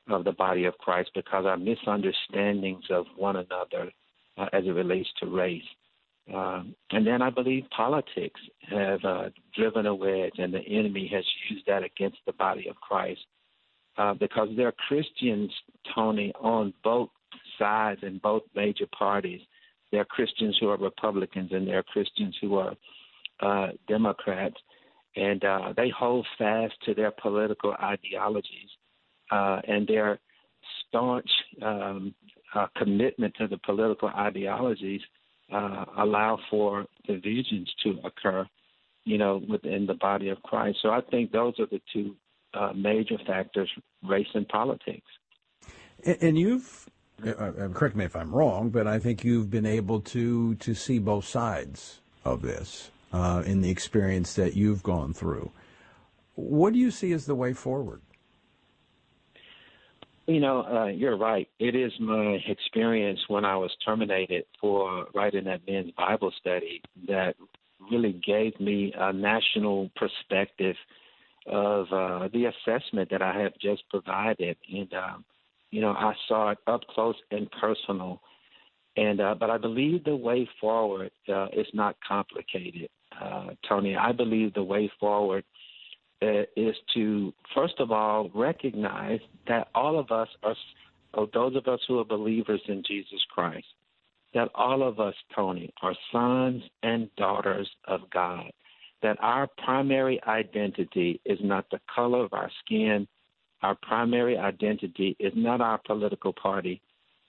[0.09, 3.91] of the body of Christ because our misunderstandings of one another
[4.37, 5.63] uh, as it relates to race.
[6.33, 11.23] Um, and then I believe politics have uh, driven a wedge, and the enemy has
[11.49, 13.21] used that against the body of Christ.
[13.97, 15.51] Uh, because there are Christians,
[15.93, 17.09] Tony, on both
[17.57, 19.39] sides in both major parties.
[19.91, 22.73] There are Christians who are Republicans, and there are Christians who are
[23.39, 24.55] uh, Democrats,
[25.15, 28.69] and uh, they hold fast to their political ideologies
[29.31, 30.19] uh, and their
[30.87, 31.29] staunch
[31.61, 32.13] um,
[32.53, 35.01] uh, commitment to the political ideologies
[35.51, 38.47] uh, allow for divisions to occur,
[39.03, 40.79] you know, within the body of Christ.
[40.81, 42.15] So I think those are the two
[42.53, 43.69] uh, major factors:
[44.03, 45.07] race and politics.
[46.03, 46.89] And you've,
[47.25, 50.73] uh, uh, correct me if I'm wrong, but I think you've been able to to
[50.73, 55.51] see both sides of this uh, in the experience that you've gone through.
[56.35, 58.01] What do you see as the way forward?
[60.27, 61.47] You know, uh, you're right.
[61.59, 67.35] It is my experience when I was terminated for writing that men's Bible study that
[67.91, 70.75] really gave me a national perspective
[71.45, 74.57] of uh, the assessment that I have just provided.
[74.73, 75.25] And, um,
[75.69, 78.19] you know, I saw it up close and personal.
[78.97, 82.89] And, uh, but I believe the way forward uh, is not complicated,
[83.21, 83.95] uh, Tony.
[83.95, 85.43] I believe the way forward
[86.21, 90.55] Uh, is to first of all recognize that all of us are,
[91.33, 93.67] those of us who are believers in Jesus Christ,
[94.33, 98.49] that all of us, Tony, are sons and daughters of God.
[99.01, 103.07] That our primary identity is not the color of our skin.
[103.61, 106.81] Our primary identity is not our political party,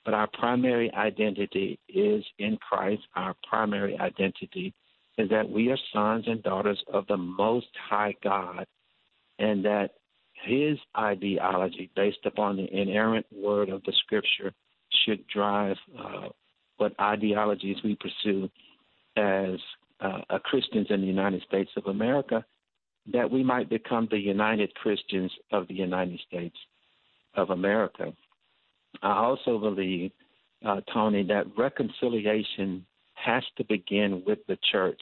[0.05, 3.03] but our primary identity is in Christ.
[3.17, 4.75] Our primary identity
[5.19, 8.67] is that we are sons and daughters of the Most High God,
[9.39, 9.91] and that
[10.45, 14.53] His ideology, based upon the inerrant word of the Scripture,
[15.05, 16.29] should drive uh,
[16.77, 18.51] what ideologies we pursue
[19.17, 19.59] as
[20.01, 22.45] uh, Christians in the United States of America,
[23.13, 26.57] that we might become the united Christians of the United States
[27.35, 28.13] of America.
[29.03, 30.11] I also believe,
[30.65, 32.85] uh, Tony, that reconciliation
[33.17, 35.01] has to begin with the church.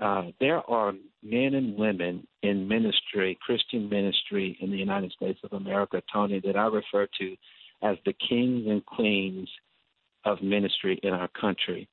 [0.00, 5.52] Uh, there are men and women in ministry, Christian ministry in the United States of
[5.52, 7.36] America, Tony, that I refer to
[7.82, 9.48] as the kings and queens
[10.24, 11.88] of ministry in our country.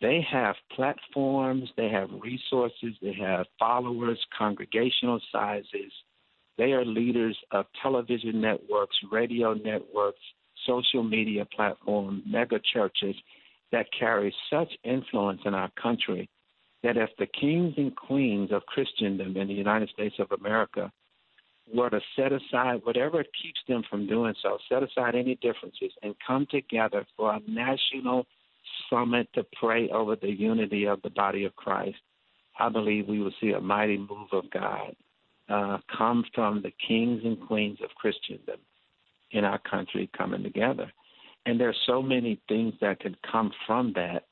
[0.00, 5.92] They have platforms, they have resources, they have followers, congregational sizes.
[6.58, 10.20] They are leaders of television networks, radio networks,
[10.66, 13.14] social media platforms, mega churches
[13.72, 16.28] that carry such influence in our country
[16.82, 20.92] that if the kings and queens of Christendom in the United States of America
[21.72, 26.14] were to set aside whatever keeps them from doing so, set aside any differences, and
[26.24, 28.26] come together for a national
[28.90, 31.96] summit to pray over the unity of the body of Christ,
[32.58, 34.94] I believe we will see a mighty move of God
[35.48, 38.60] uh, come from the kings and queens of Christendom
[39.30, 40.92] in our country coming together.
[41.46, 44.24] And there's so many things that can come from that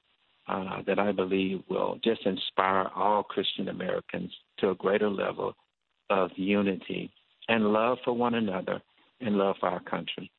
[0.49, 5.55] uh, that I believe will just inspire all Christian Americans to a greater level
[6.11, 7.13] of unity
[7.49, 8.83] and love for one another
[9.21, 10.31] and love for our country.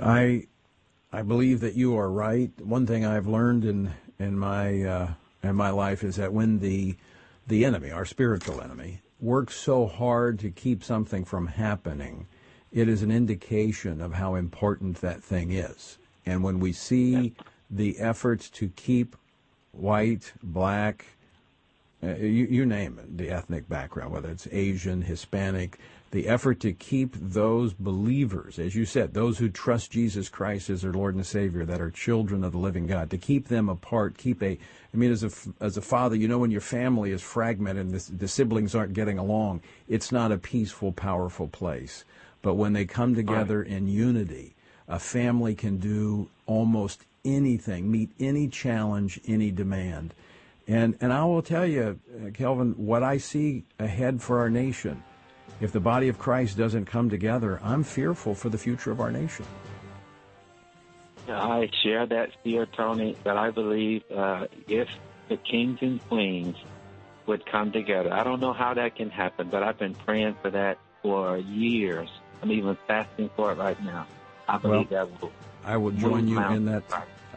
[0.00, 0.46] I
[1.12, 2.50] I believe that you are right.
[2.60, 6.96] One thing I've learned in in my uh, in my life is that when the
[7.46, 12.26] the enemy, our spiritual enemy, works so hard to keep something from happening,
[12.74, 15.96] it is an indication of how important that thing is.
[16.26, 17.34] And when we see
[17.70, 19.14] the efforts to keep
[19.70, 21.06] white, black,
[22.02, 25.78] uh, you, you name it, the ethnic background, whether it's Asian, Hispanic,
[26.10, 30.82] the effort to keep those believers, as you said, those who trust Jesus Christ as
[30.82, 34.18] their Lord and Savior, that are children of the living God, to keep them apart,
[34.18, 34.58] keep a,
[34.92, 37.94] I mean, as a, as a father, you know, when your family is fragmented and
[37.94, 42.04] the, the siblings aren't getting along, it's not a peaceful, powerful place.
[42.44, 43.68] But when they come together right.
[43.68, 44.54] in unity,
[44.86, 50.14] a family can do almost anything, meet any challenge, any demand.
[50.68, 55.02] And, and I will tell you, uh, Kelvin, what I see ahead for our nation–
[55.60, 59.10] if the body of Christ doesn't come together, I'm fearful for the future of our
[59.10, 59.46] nation.
[61.28, 64.88] I share that fear, Tony, but I believe uh, if
[65.28, 66.56] the kings and queens
[67.26, 70.50] would come together, I don't know how that can happen, but I've been praying for
[70.50, 72.10] that for years.
[72.42, 74.06] I'm even fasting for it right now.
[74.48, 75.32] I believe well, that will.
[75.64, 76.82] I will join you in that.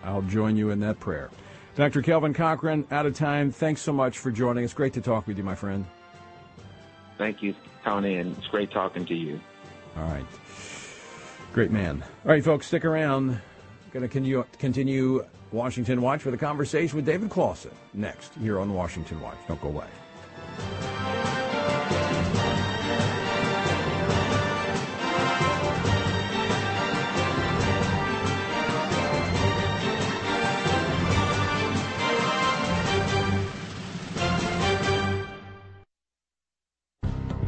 [0.04, 1.30] I'll join you in that prayer.
[1.76, 2.02] Dr.
[2.02, 3.52] Kelvin Cochran, out of time.
[3.52, 4.74] Thanks so much for joining us.
[4.74, 5.86] Great to talk with you, my friend.
[7.18, 9.40] Thank you, Tony, and it's great talking to you.
[9.96, 10.26] All right.
[11.54, 12.04] Great man.
[12.26, 13.40] All right, folks, stick around.
[13.92, 19.22] Going to continue, Washington Watch with a conversation with David Closson next here on Washington
[19.22, 19.38] Watch.
[19.48, 19.88] Don't go away.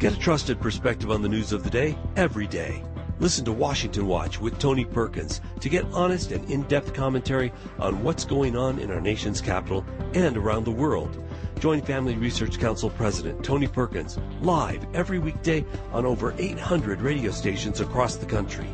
[0.00, 2.82] Get a trusted perspective on the news of the day every day.
[3.18, 8.02] Listen to Washington Watch with Tony Perkins to get honest and in depth commentary on
[8.02, 9.84] what's going on in our nation's capital
[10.14, 11.22] and around the world.
[11.58, 17.82] Join Family Research Council President Tony Perkins live every weekday on over 800 radio stations
[17.82, 18.70] across the country.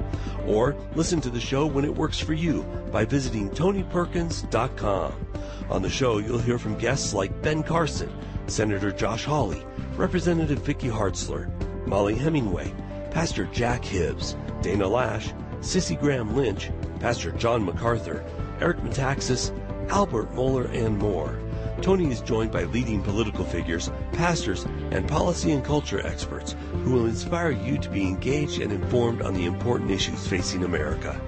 [0.46, 2.62] Or listen to the show when it works for you
[2.92, 5.26] by visiting TonyPerkins.com.
[5.70, 8.16] On the show, you'll hear from guests like Ben Carson,
[8.46, 9.66] Senator Josh Hawley,
[9.96, 11.50] Representative Vicky Hartzler,
[11.86, 12.74] Mollie Hemingway,
[13.10, 15.32] Pastor Jack Hibbs, Dana Loesch,
[15.62, 16.70] Cissie Graham Lynch,
[17.00, 18.22] Pastor John MacArthur,
[18.60, 19.52] Eric Metaxas,
[19.88, 21.38] Albert Mohler, and more.
[21.80, 27.06] Tony is joined by leading political figures, pastors, and policy and culture experts who will
[27.06, 31.18] inspire you to be engaged and informed on the important issues facing America.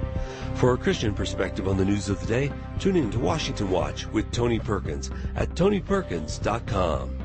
[0.57, 4.07] For a Christian perspective on the news of the day, tune in to Washington Watch
[4.09, 7.18] with Tony Perkins at TonyPerkins.com.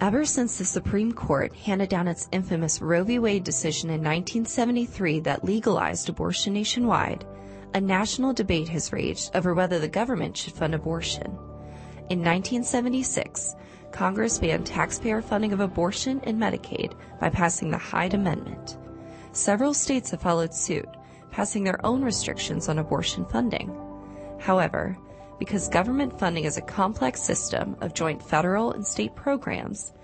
[0.00, 3.18] Ever since the Supreme Court handed down its infamous Roe v.
[3.18, 7.26] Wade decision in 1973 that legalized abortion nationwide,
[7.74, 11.26] a national debate has raged over whether the government should fund abortion.
[12.08, 13.54] In 1976,
[13.92, 18.78] Congress banned taxpayer funding of abortion and Medicaid by passing the Hyde Amendment.
[19.32, 20.88] Several states have followed suit,
[21.30, 23.70] passing their own restrictions on abortion funding.
[24.38, 24.96] However,
[25.40, 29.94] because government funding is a complex system of joint federal and state programs,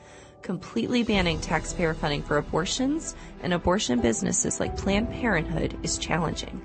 [0.41, 6.61] completely banning taxpayer funding for abortions and abortion businesses like Planned Parenthood is challenging.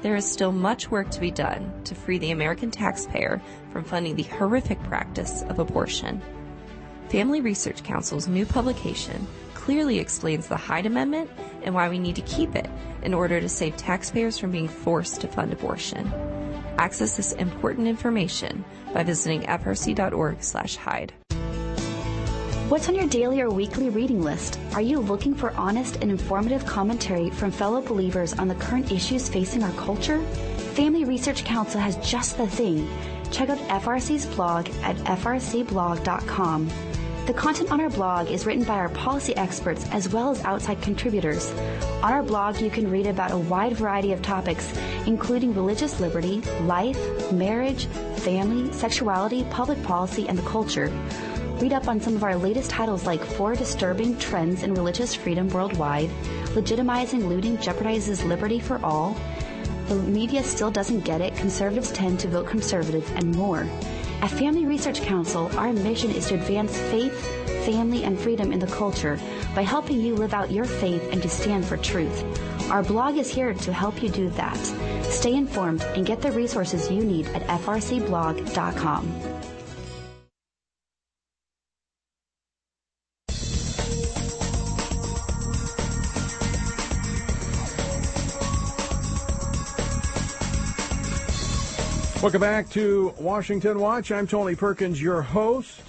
[0.00, 4.16] There is still much work to be done to free the American taxpayer from funding
[4.16, 6.22] the horrific practice of abortion.
[7.10, 11.30] Family Research Council's new publication clearly explains the Hyde Amendment
[11.62, 12.70] and why we need to keep it
[13.02, 16.10] in order to save taxpayers from being forced to fund abortion.
[16.78, 21.12] Access this important information by visiting frc.org/hyde.
[22.68, 24.58] What's on your daily or weekly reading list?
[24.74, 29.28] Are you looking for honest and informative commentary from fellow believers on the current issues
[29.28, 30.20] facing our culture?
[30.74, 32.88] Family Research Council has just the thing.
[33.30, 36.68] Check out FRC's blog at frcblog.com.
[37.26, 40.80] The content on our blog is written by our policy experts as well as outside
[40.80, 41.50] contributors.
[42.00, 44.72] On our blog, you can read about a wide variety of topics,
[45.06, 47.86] including religious liberty, life, marriage,
[48.18, 50.86] family, sexuality, public policy, and the culture.
[51.58, 55.48] Read up on some of our latest titles like Four Disturbing Trends in Religious Freedom
[55.48, 56.10] Worldwide,
[56.54, 59.16] Legitimizing Looting Jeopardizes Liberty for All,
[59.88, 63.66] The Media Still Doesn't Get It, Conservatives Tend to Vote Conservative, and more.
[64.22, 67.14] At Family Research Council, our mission is to advance faith,
[67.64, 69.18] family, and freedom in the culture
[69.54, 72.24] by helping you live out your faith and to stand for truth.
[72.70, 74.56] Our blog is here to help you do that.
[75.04, 79.35] Stay informed and get the resources you need at frcblog.com.
[92.26, 94.10] Welcome back to Washington Watch.
[94.10, 95.80] I'm Tony Perkins, your host.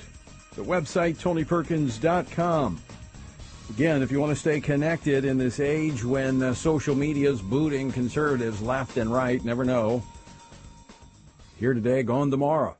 [0.55, 2.79] The website, tonyperkins.com.
[3.71, 7.41] Again, if you want to stay connected in this age when uh, social media is
[7.41, 10.03] booting conservatives left and right, never know.
[11.59, 12.77] Here today, gone tomorrow.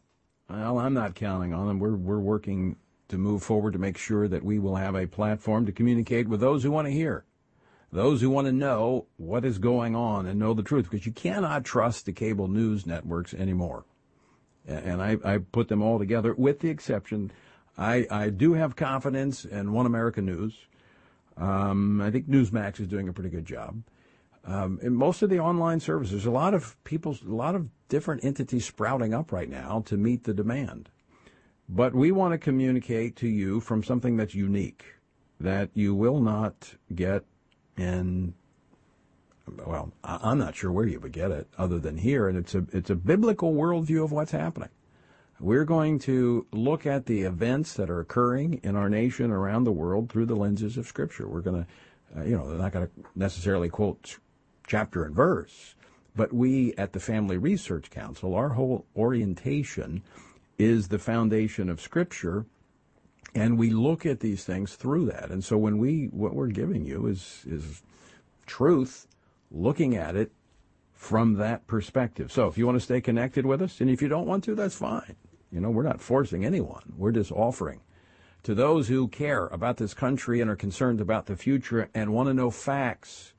[0.48, 1.80] Well, I'm not counting on them.
[1.80, 2.76] We're, we're working
[3.10, 6.42] to move forward to make sure that we will have a platform to communicate with
[6.42, 7.26] those who want to hear
[7.92, 11.12] those who want to know what is going on and know the truth, because you
[11.12, 13.86] cannot trust the cable news networks anymore.
[14.66, 17.32] And I, I put them all together, with the exception,
[17.78, 20.68] I, I do have confidence in One America News.
[21.38, 23.84] Um, I think Newsmax is doing a pretty good job.
[24.44, 28.26] Um, in most of the online services, a lot of people, a lot of different
[28.26, 30.90] entities sprouting up right now to meet the demand.
[31.70, 34.86] But we want to communicate to you from something that's unique,
[35.40, 37.26] that you will not get
[37.78, 38.34] and
[39.66, 42.66] well, I'm not sure where you would get it other than here, and it's a
[42.74, 44.70] it's a biblical worldview of what's happening.
[45.40, 49.72] We're going to look at the events that are occurring in our nation around the
[49.72, 51.28] world through the lenses of Scripture.
[51.28, 54.18] We're going to, uh, you know, they're not going to necessarily quote
[54.66, 55.76] chapter and verse,
[56.16, 60.02] but we at the Family Research Council, our whole orientation
[60.58, 62.46] is the foundation of Scripture
[63.38, 65.30] and we look at these things through that.
[65.30, 67.84] And so when we what we're giving you is is
[68.48, 69.08] truth,
[69.52, 70.32] looking at it
[70.94, 72.32] from that perspective.
[72.32, 74.56] So if you want to stay connected with us, and if you don't want to,
[74.56, 75.16] that's fine.
[75.52, 76.94] You know, we're not forcing anyone.
[76.98, 77.82] We're just offering
[78.42, 82.28] to those who care about this country and are concerned about the future and want
[82.28, 83.34] to know facts.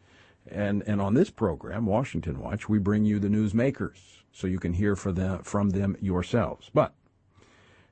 [0.47, 4.75] And and on this program, Washington Watch, we bring you the newsmakers so you can
[4.75, 6.71] hear from them from them yourselves.
[6.73, 6.95] But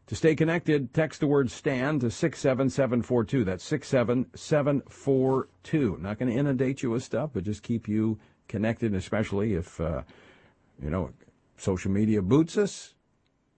[0.07, 3.45] to stay connected, text the word STAND to 67742.
[3.45, 5.99] That's 67742.
[6.01, 10.03] Not going to inundate you with stuff, but just keep you connected, especially if, uh,
[10.81, 11.11] you know,
[11.57, 12.95] social media boots us,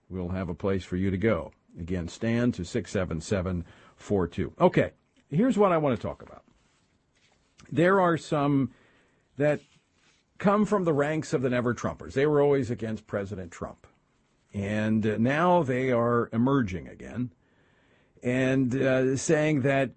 [0.09, 1.51] we'll have a place for you to go.
[1.79, 4.53] Again, STAND to 67742.
[4.59, 4.91] Okay,
[5.29, 6.43] here's what I want to talk about.
[7.71, 8.71] There are some
[9.37, 9.61] that
[10.39, 12.13] come from the ranks of the never Trumpers.
[12.13, 13.85] They were always against President Trump.
[14.53, 17.31] And uh, now they are emerging again
[18.23, 19.91] and uh, saying that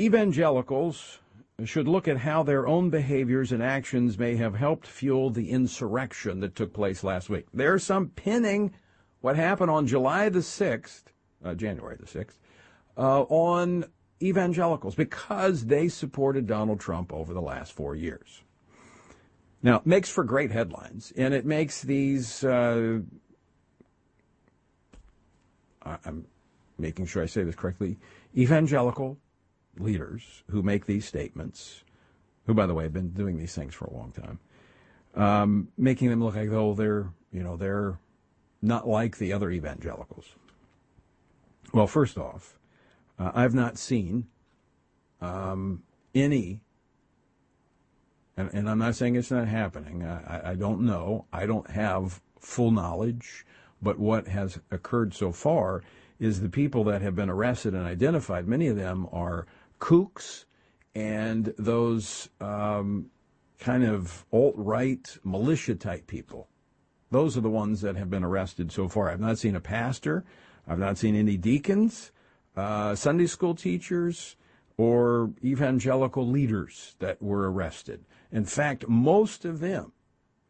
[0.00, 1.18] evangelicals
[1.64, 6.40] should look at how their own behaviors and actions may have helped fuel the insurrection
[6.40, 7.46] that took place last week.
[7.52, 8.74] There's some pinning
[9.20, 11.04] what happened on July the 6th,
[11.44, 12.38] uh, January the 6th,
[12.96, 13.84] uh, on
[14.22, 18.42] evangelicals because they supported Donald Trump over the last four years.
[19.62, 22.44] Now, it makes for great headlines, and it makes these.
[22.44, 23.00] Uh,
[25.82, 26.26] I'm
[26.78, 27.98] making sure I say this correctly,
[28.36, 29.18] evangelical
[29.78, 31.82] leaders who make these statements,
[32.46, 34.38] who, by the way, have been doing these things for a long time,
[35.14, 37.98] um, making them look like though they're, you know, they're
[38.62, 40.34] not like the other evangelicals.
[41.72, 42.58] Well, first off,
[43.18, 44.26] uh, I've not seen
[45.20, 45.82] um,
[46.14, 46.60] any,
[48.38, 50.04] and, and, I'm not saying it's not happening.
[50.04, 51.26] I, I don't know.
[51.32, 53.44] I don't have full knowledge.
[53.80, 55.82] But what has occurred so far
[56.18, 59.46] is the people that have been arrested and identified, many of them are
[59.80, 60.44] kooks
[60.94, 63.10] and those um,
[63.60, 66.48] kind of alt right militia type people.
[67.10, 69.10] Those are the ones that have been arrested so far.
[69.10, 70.24] I've not seen a pastor.
[70.66, 72.10] I've not seen any deacons,
[72.56, 74.36] uh, Sunday school teachers,
[74.78, 78.04] or evangelical leaders that were arrested.
[78.32, 79.92] In fact, most of them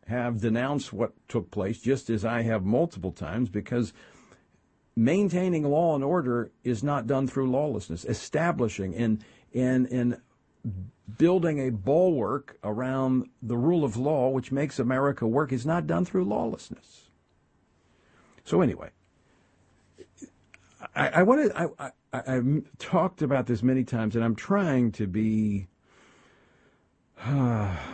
[0.06, 3.92] have denounced what took place, just as I have multiple times, because
[4.94, 8.04] maintaining law and order is not done through lawlessness.
[8.04, 9.24] Establishing and
[9.54, 10.20] and and
[11.16, 16.04] building a bulwark around the rule of law, which makes America work, is not done
[16.04, 17.08] through lawlessness.
[18.44, 18.90] So anyway,
[20.94, 25.06] I, I wanted I, I I've talked about this many times, and I'm trying to
[25.06, 25.68] be.
[27.24, 27.76] Uh,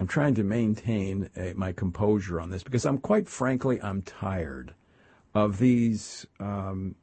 [0.00, 4.74] I'm trying to maintain a, my composure on this because I'm quite frankly I'm tired
[5.34, 6.96] of these um,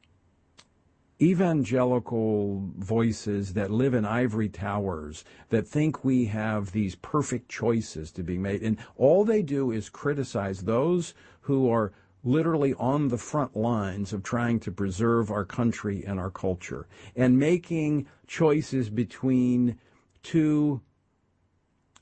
[1.22, 8.22] evangelical voices that live in ivory towers that think we have these perfect choices to
[8.22, 11.92] be made, and all they do is criticize those who are
[12.22, 17.38] literally on the front lines of trying to preserve our country and our culture and
[17.38, 19.78] making choices between
[20.22, 20.80] two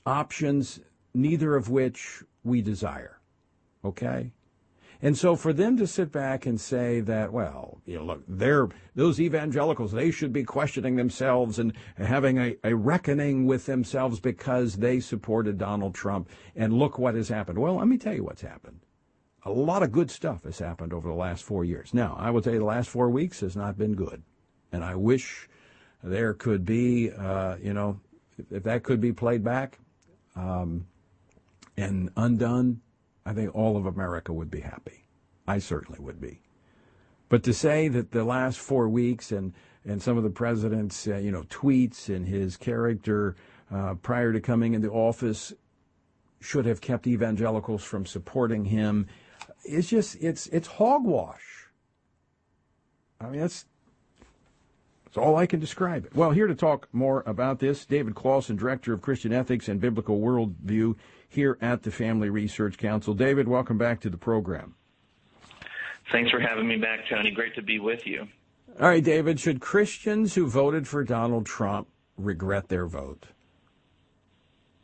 [0.05, 0.79] options,
[1.13, 3.19] neither of which we desire.
[3.83, 4.31] Okay?
[5.01, 8.67] And so for them to sit back and say that, well, you know, look, they're,
[8.95, 14.75] those evangelicals, they should be questioning themselves and having a, a reckoning with themselves because
[14.75, 16.29] they supported Donald Trump.
[16.53, 17.59] And look what has happened.
[17.59, 18.81] Well, let me tell you what's happened.
[19.43, 21.93] A lot of good stuff has happened over the last four years.
[21.93, 24.21] Now, I would say the last four weeks has not been good.
[24.71, 25.47] And I wish
[26.03, 27.99] there could be, uh, you know,
[28.51, 29.79] if that could be played back,
[30.35, 30.85] um,
[31.77, 32.81] and undone,
[33.25, 35.05] I think all of America would be happy.
[35.47, 36.41] I certainly would be.
[37.29, 39.53] But to say that the last four weeks and,
[39.85, 43.35] and some of the president's uh, you know tweets and his character
[43.71, 45.53] uh, prior to coming into office
[46.39, 49.07] should have kept evangelicals from supporting him,
[49.63, 51.67] it's just it's it's hogwash.
[53.19, 53.65] I mean that's
[55.05, 56.15] that's all I can describe it.
[56.15, 60.19] Well, here to talk more about this, David Closson, Director of Christian Ethics and Biblical
[60.19, 60.95] Worldview
[61.27, 63.13] here at the Family Research Council.
[63.13, 64.75] David, welcome back to the program.
[66.11, 67.31] Thanks for having me back, Tony.
[67.31, 68.27] Great to be with you.
[68.79, 71.87] All right, David, should Christians who voted for Donald Trump
[72.17, 73.27] regret their vote?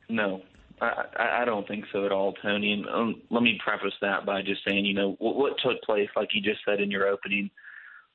[0.09, 0.41] No,
[0.81, 2.73] I, I don't think so at all, Tony.
[2.73, 6.09] And um, let me preface that by just saying, you know, what, what took place,
[6.15, 7.49] like you just said in your opening,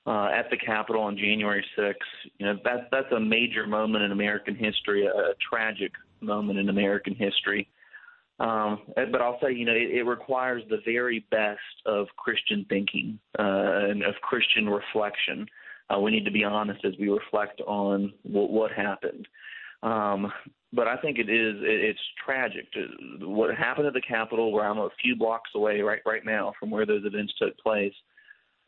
[0.07, 1.95] uh, at the Capitol on January 6th.
[2.39, 6.69] You know, that, that's a major moment in American history, a, a tragic moment in
[6.69, 7.69] American history.
[8.41, 13.19] Um, but I'll say, you know, it, it requires the very best of Christian thinking
[13.39, 15.47] uh, and of Christian reflection.
[15.95, 19.29] Uh, we need to be honest as we reflect on what, what happened.
[19.83, 20.33] Um,
[20.73, 24.65] but I think it is it, it's tragic to, what happened at the Capitol, where
[24.65, 27.95] I'm a few blocks away right right now from where those events took place.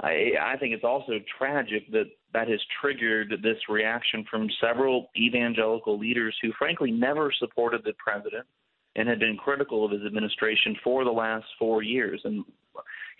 [0.01, 5.99] I, I think it's also tragic that that has triggered this reaction from several evangelical
[5.99, 8.47] leaders who, frankly, never supported the president
[8.97, 12.21] and had been critical of his administration for the last four years.
[12.25, 12.45] And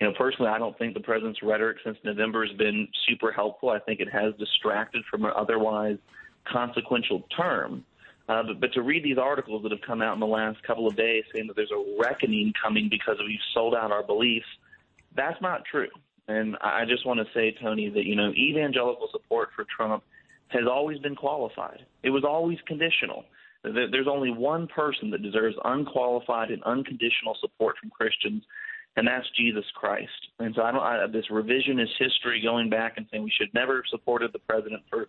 [0.01, 3.69] you know, personally, I don't think the president's rhetoric since November has been super helpful.
[3.69, 5.97] I think it has distracted from an otherwise
[6.45, 7.85] consequential term.
[8.29, 10.87] Uh, but, but to read these articles that have come out in the last couple
[10.87, 14.47] of days saying that there's a reckoning coming because we've sold out our beliefs,
[15.15, 15.89] that's not true.
[16.27, 20.03] And I just want to say, Tony, that, you know, evangelical support for Trump
[20.47, 21.85] has always been qualified.
[22.01, 23.25] It was always conditional.
[23.63, 28.43] There's only one person that deserves unqualified and unconditional support from Christians,
[28.95, 30.11] and that's Jesus Christ.
[30.39, 33.77] And so I don't I, this revisionist history going back and saying we should never
[33.77, 35.07] have supported the president for,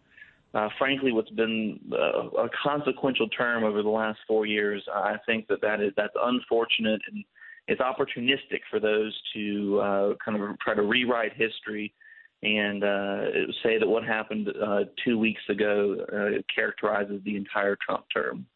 [0.54, 4.82] uh, frankly, what's been uh, a consequential term over the last four years.
[4.92, 7.24] I think that that is that's unfortunate and
[7.66, 11.94] it's opportunistic for those to uh, kind of try to rewrite history
[12.42, 13.22] and uh,
[13.62, 18.46] say that what happened uh, two weeks ago uh, characterizes the entire Trump term.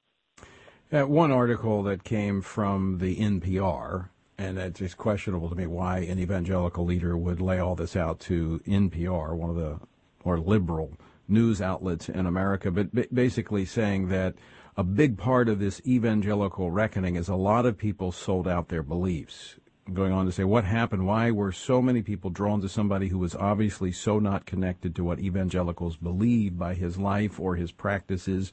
[0.93, 5.99] Uh, one article that came from the NPR And it's just questionable to me why
[5.99, 9.81] an evangelical leader would lay all this out to NPR, one of the
[10.25, 10.93] more liberal
[11.29, 14.35] news outlets in America, but basically saying that
[14.77, 18.83] a big part of this evangelical reckoning is a lot of people sold out their
[18.83, 19.57] beliefs.
[19.93, 21.07] Going on to say, what happened?
[21.07, 25.05] Why were so many people drawn to somebody who was obviously so not connected to
[25.05, 28.53] what evangelicals believe by his life or his practices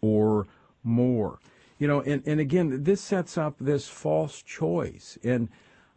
[0.00, 0.46] or
[0.82, 1.40] more?
[1.78, 5.18] You know, and, and again, this sets up this false choice.
[5.22, 5.48] And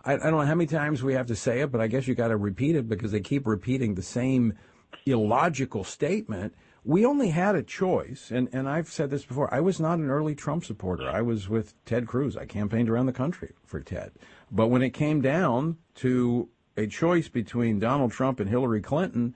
[0.04, 2.08] I, I don't know how many times we have to say it, but I guess
[2.08, 4.58] you got to repeat it because they keep repeating the same
[5.06, 9.54] illogical statement we only had a choice, and, and I've said this before.
[9.54, 11.08] I was not an early Trump supporter.
[11.08, 12.36] I was with Ted Cruz.
[12.36, 14.14] I campaigned around the country for Ted.
[14.52, 19.36] But when it came down to a choice between Donald Trump and Hillary Clinton,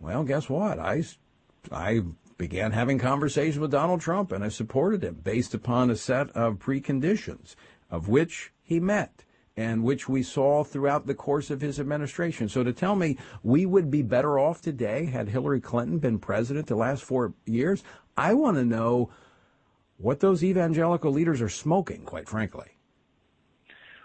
[0.00, 0.78] well, guess what?
[0.78, 1.04] I,
[1.70, 2.02] I
[2.38, 6.58] began having conversations with Donald Trump, and I supported him based upon a set of
[6.58, 7.56] preconditions,
[7.90, 9.25] of which he met
[9.56, 12.48] and which we saw throughout the course of his administration.
[12.48, 16.66] So to tell me we would be better off today had Hillary Clinton been president
[16.66, 17.82] the last four years,
[18.16, 19.10] I want to know
[19.98, 22.76] what those evangelical leaders are smoking, quite frankly.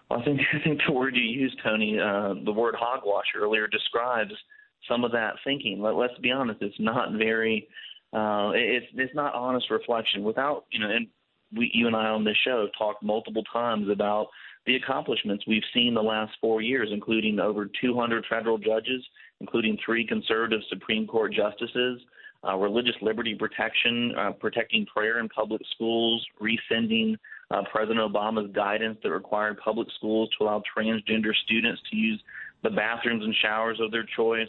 [0.10, 3.68] Well, I think I think the word you used, Tony, uh, the word hogwash earlier
[3.68, 4.34] describes
[4.88, 5.82] some of that thinking.
[5.82, 7.68] Let, let's be honest; it's not very,
[8.14, 10.24] uh, it's it's not honest reflection.
[10.24, 11.08] Without you know, and
[11.56, 14.28] we, you and I on this show talked multiple times about
[14.66, 19.04] the accomplishments we've seen the last four years, including over 200 federal judges,
[19.40, 22.02] including three conservative Supreme Court justices,
[22.48, 27.16] uh, religious liberty protection, uh, protecting prayer in public schools, rescinding
[27.52, 32.22] uh, President Obama's guidance that required public schools to allow transgender students to use
[32.64, 34.48] the bathrooms and showers of their choice,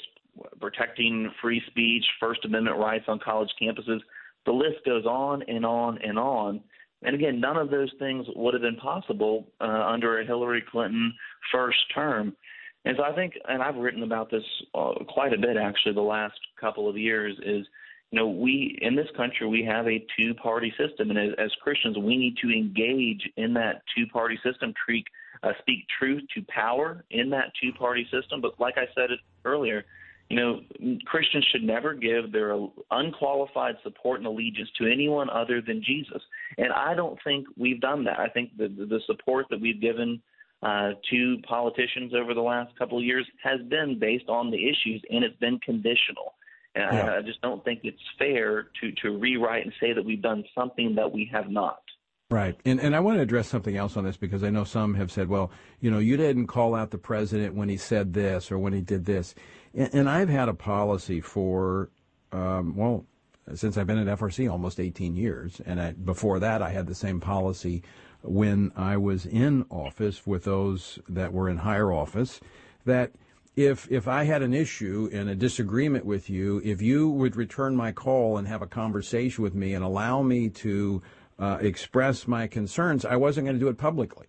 [0.61, 4.01] protecting free speech, First Amendment rights on college campuses.
[4.47, 6.61] The list goes on and on and on.
[7.03, 11.13] And again, none of those things would have been possible uh, under a Hillary Clinton
[11.51, 12.37] first term.
[12.85, 14.43] And so I think, and I've written about this
[14.75, 17.67] uh, quite a bit actually the last couple of years, is
[18.11, 21.97] you know we in this country we have a two-party system, and as, as Christians
[21.97, 25.07] we need to engage in that two-party system, treat,
[25.43, 28.41] uh, speak truth to power in that two-party system.
[28.41, 29.11] But like I said
[29.45, 29.85] earlier,
[30.33, 30.61] you know,
[31.05, 32.57] Christians should never give their
[32.91, 36.23] unqualified support and allegiance to anyone other than Jesus.
[36.57, 38.19] And I don't think we've done that.
[38.19, 40.23] I think the the support that we've given
[40.63, 45.03] uh, to politicians over the last couple of years has been based on the issues,
[45.11, 46.33] and it's been conditional.
[46.75, 47.11] And yeah.
[47.11, 50.45] I, I just don't think it's fair to to rewrite and say that we've done
[50.55, 51.83] something that we have not.
[52.31, 52.59] Right.
[52.65, 55.13] And and I want to address something else on this because I know some have
[55.13, 58.59] said, well, you know, you didn't call out the president when he said this or
[58.59, 59.35] when he did this.
[59.75, 61.91] And, I've had a policy for,
[62.31, 63.07] um, well,
[63.55, 65.61] since I've been at FRC almost 18 years.
[65.65, 67.83] And I, before that, I had the same policy
[68.23, 72.41] when I was in office with those that were in higher office
[72.85, 73.13] that
[73.55, 77.77] if if I had an issue and a disagreement with you, if you would return
[77.77, 81.03] my call and have a conversation with me and allow me to
[81.39, 84.27] uh, express my concerns, I wasn't going to do it publicly.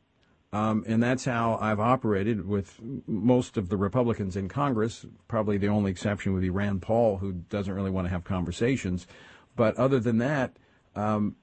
[0.53, 5.03] Um, and that's how I've operated with most of the Republicans in Congress.
[5.27, 9.07] Probably the only exception would be Rand Paul, who doesn't really want to have conversations.
[9.55, 10.55] But other than that,
[10.95, 11.35] um,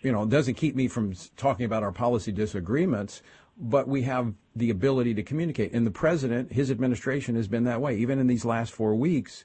[0.00, 3.22] you know, it doesn't keep me from talking about our policy disagreements,
[3.56, 5.72] but we have the ability to communicate.
[5.72, 7.96] And the president, his administration has been that way.
[7.96, 9.44] Even in these last four weeks,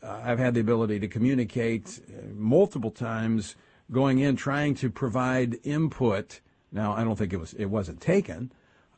[0.00, 3.56] uh, I've had the ability to communicate uh, multiple times
[3.90, 6.40] going in, trying to provide input
[6.72, 8.52] now, I don't think it was it wasn't taken,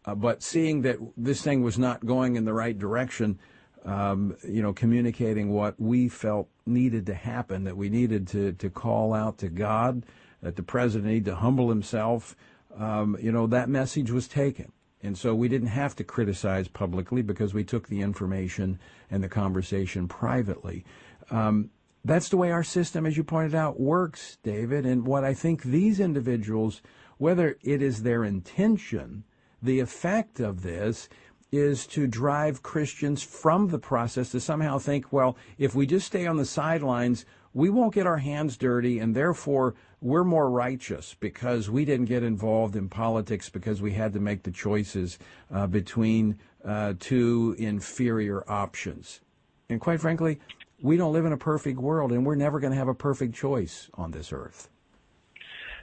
[0.04, 3.38] uh, but seeing that this thing was not going in the right direction,
[3.84, 8.70] um, you know, communicating what we felt needed to happen, that we needed to to
[8.70, 10.04] call out to God,
[10.42, 12.36] that the president needed to humble himself.
[12.76, 14.72] Um, you know, that message was taken.
[15.02, 18.78] And so we didn't have to criticize publicly because we took the information
[19.10, 20.84] and the conversation privately.
[21.30, 21.70] Um,
[22.04, 24.86] that's the way our system, as you pointed out, works, David.
[24.86, 26.82] And what I think these individuals
[27.20, 29.22] whether it is their intention,
[29.62, 31.06] the effect of this
[31.52, 36.26] is to drive Christians from the process to somehow think, well, if we just stay
[36.26, 41.68] on the sidelines, we won't get our hands dirty, and therefore we're more righteous because
[41.68, 45.18] we didn't get involved in politics because we had to make the choices
[45.52, 49.20] uh, between uh, two inferior options.
[49.68, 50.40] And quite frankly,
[50.80, 53.34] we don't live in a perfect world, and we're never going to have a perfect
[53.34, 54.70] choice on this earth.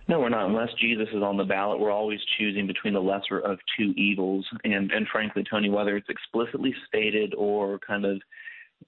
[0.10, 0.50] No, we're not.
[0.50, 4.48] Unless Jesus is on the ballot, we're always choosing between the lesser of two evils.
[4.64, 8.22] And and frankly, Tony, whether it's explicitly stated or kind of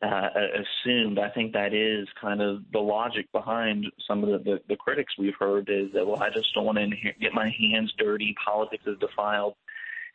[0.02, 4.62] uh, assumed, I think that is kind of the logic behind some of the, the,
[4.70, 6.88] the critics we've heard is that well, I just don't want to
[7.20, 8.34] get my hands dirty.
[8.44, 9.56] Politics is defiled.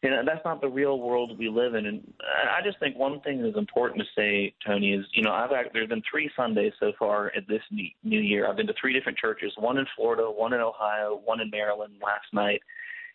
[0.05, 1.87] You know, that's not the real world we live in.
[1.87, 5.49] And I just think one thing that's important to say, Tony, is you know I've
[5.73, 8.47] there's been three Sundays so far at this new year.
[8.47, 11.95] I've been to three different churches, one in Florida, one in Ohio, one in Maryland
[12.05, 12.61] last night.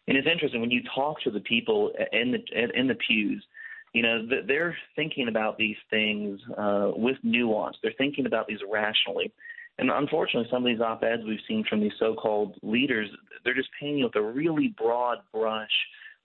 [0.08, 3.46] And it's interesting when you talk to the people in the in the pews.
[3.94, 7.78] You know, they're thinking about these things uh, with nuance.
[7.84, 9.32] They're thinking about these rationally.
[9.78, 13.10] And unfortunately, some of these op eds we've seen from these so called leaders,
[13.44, 15.70] they're just painting with a really broad brush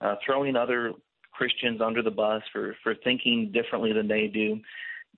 [0.01, 0.93] uh, throwing other
[1.31, 4.59] Christians under the bus for for thinking differently than they do.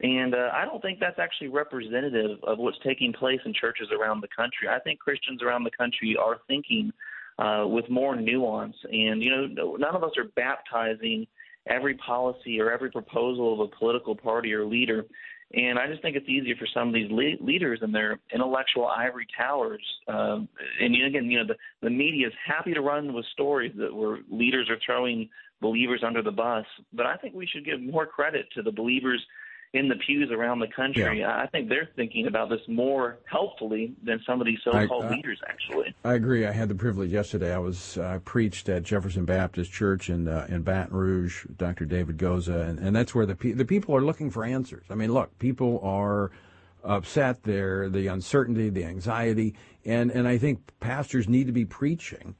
[0.02, 4.22] And uh, I don't think that's actually representative of what's taking place in churches around
[4.22, 4.68] the country.
[4.70, 6.92] I think Christians around the country are thinking
[7.40, 8.76] uh, with more nuance.
[8.84, 11.26] And, you know, none of us are baptizing
[11.68, 15.06] every policy or every proposal of a political party or leader.
[15.54, 18.86] And I just think it's easier for some of these le- leaders and their intellectual
[18.86, 19.82] ivory towers.
[20.08, 20.50] Um,
[20.82, 24.20] and again, you know, the, the media is happy to run with stories that where
[24.30, 25.30] leaders are throwing
[25.62, 26.66] believers under the bus.
[26.92, 29.26] But I think we should give more credit to the believers
[29.74, 31.20] in the pews around the country.
[31.20, 31.42] Yeah.
[31.42, 35.12] I think they're thinking about this more helpfully than some of these so-called I, uh,
[35.12, 35.40] leaders.
[35.48, 36.46] Actually, I agree.
[36.46, 37.54] I had the privilege yesterday.
[37.54, 41.46] I was uh, preached at Jefferson Baptist Church in uh, in Baton Rouge.
[41.58, 41.86] Dr.
[41.86, 44.86] David Goza, and, and that's where the pe- the people are looking for answers.
[44.90, 46.32] I mean, look, people are
[46.84, 47.44] upset.
[47.44, 49.56] There, the uncertainty, the anxiety,
[49.86, 52.36] and and I think pastors need to be preaching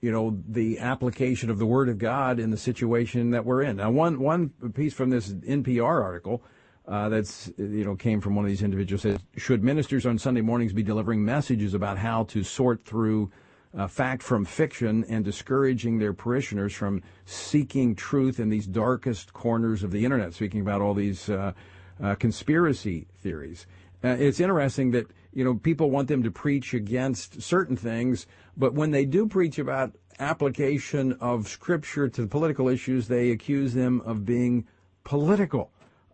[0.00, 3.76] you know the application of the word of God in the situation that we're in.
[3.76, 6.42] Now, one one piece from this NPR article
[6.86, 10.40] uh, that's you know came from one of these individuals says should ministers on Sunday
[10.40, 13.30] mornings be delivering messages about how to sort through
[13.76, 19.82] uh, fact from fiction and discouraging their parishioners from seeking truth in these darkest corners
[19.82, 20.34] of the internet?
[20.34, 21.52] Speaking about all these uh,
[22.02, 23.66] uh conspiracy theories.
[24.04, 28.26] Uh, it's interesting that you know people want them to preach against certain things
[28.56, 34.00] but when they do preach about application of scripture to political issues they accuse them
[34.04, 34.66] of being
[35.04, 35.71] political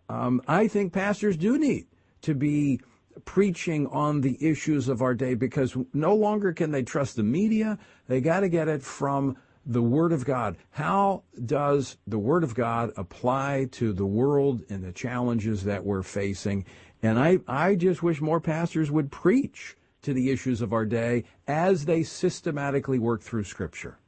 [0.09, 1.85] um, I think pastors do need
[2.23, 2.81] to be
[3.25, 7.77] preaching on the issues of our day because no longer can they trust the media.
[8.07, 10.57] They got to get it from the Word of God.
[10.71, 16.03] How does the Word of God apply to the world and the challenges that we're
[16.03, 16.65] facing?
[17.03, 21.25] And I, I just wish more pastors would preach to the issues of our day
[21.47, 23.99] as they systematically work through Scripture.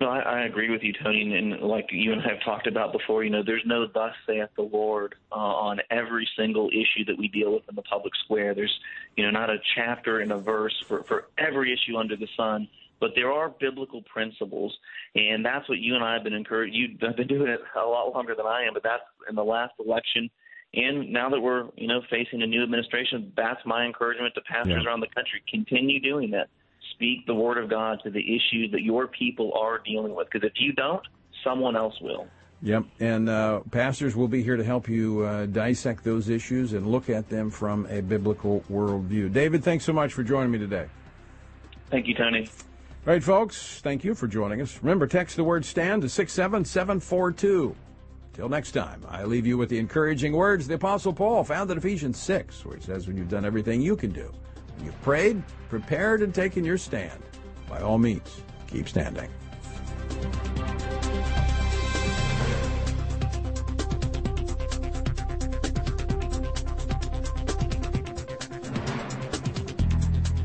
[0.00, 1.36] No, I, I agree with you, Tony.
[1.36, 4.50] And, like you and I have talked about before, you know, there's no "Thus saith
[4.56, 8.54] the Lord" uh, on every single issue that we deal with in the public square.
[8.54, 8.76] There's,
[9.16, 12.68] you know, not a chapter and a verse for for every issue under the sun.
[13.00, 14.76] But there are biblical principles,
[15.14, 16.74] and that's what you and I have been encouraged.
[16.74, 19.74] You've been doing it a lot longer than I am, but that's in the last
[19.84, 20.30] election.
[20.72, 24.82] And now that we're, you know, facing a new administration, that's my encouragement to pastors
[24.82, 24.88] yeah.
[24.88, 25.42] around the country.
[25.48, 26.48] Continue doing that
[26.94, 30.28] speak the word of God to the issues that your people are dealing with.
[30.30, 31.02] Because if you don't,
[31.42, 32.26] someone else will.
[32.62, 36.86] Yep, and uh, pastors will be here to help you uh, dissect those issues and
[36.86, 39.30] look at them from a biblical worldview.
[39.30, 40.86] David, thanks so much for joining me today.
[41.90, 42.48] Thank you, Tony.
[43.06, 44.78] All right, folks, thank you for joining us.
[44.82, 47.76] Remember, text the word STAND to 67742.
[48.32, 51.76] Till next time, I leave you with the encouraging words the Apostle Paul found in
[51.76, 54.32] Ephesians 6, where he says, When you've done everything you can do,
[54.82, 57.20] You've prayed, prepared, and taken your stand.
[57.68, 59.28] By all means, keep standing.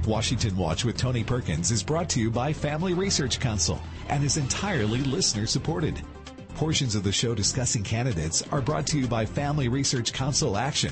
[0.09, 4.37] Washington Watch with Tony Perkins is brought to you by Family Research Council and is
[4.37, 6.01] entirely listener supported.
[6.55, 10.91] Portions of the show discussing candidates are brought to you by Family Research Council Action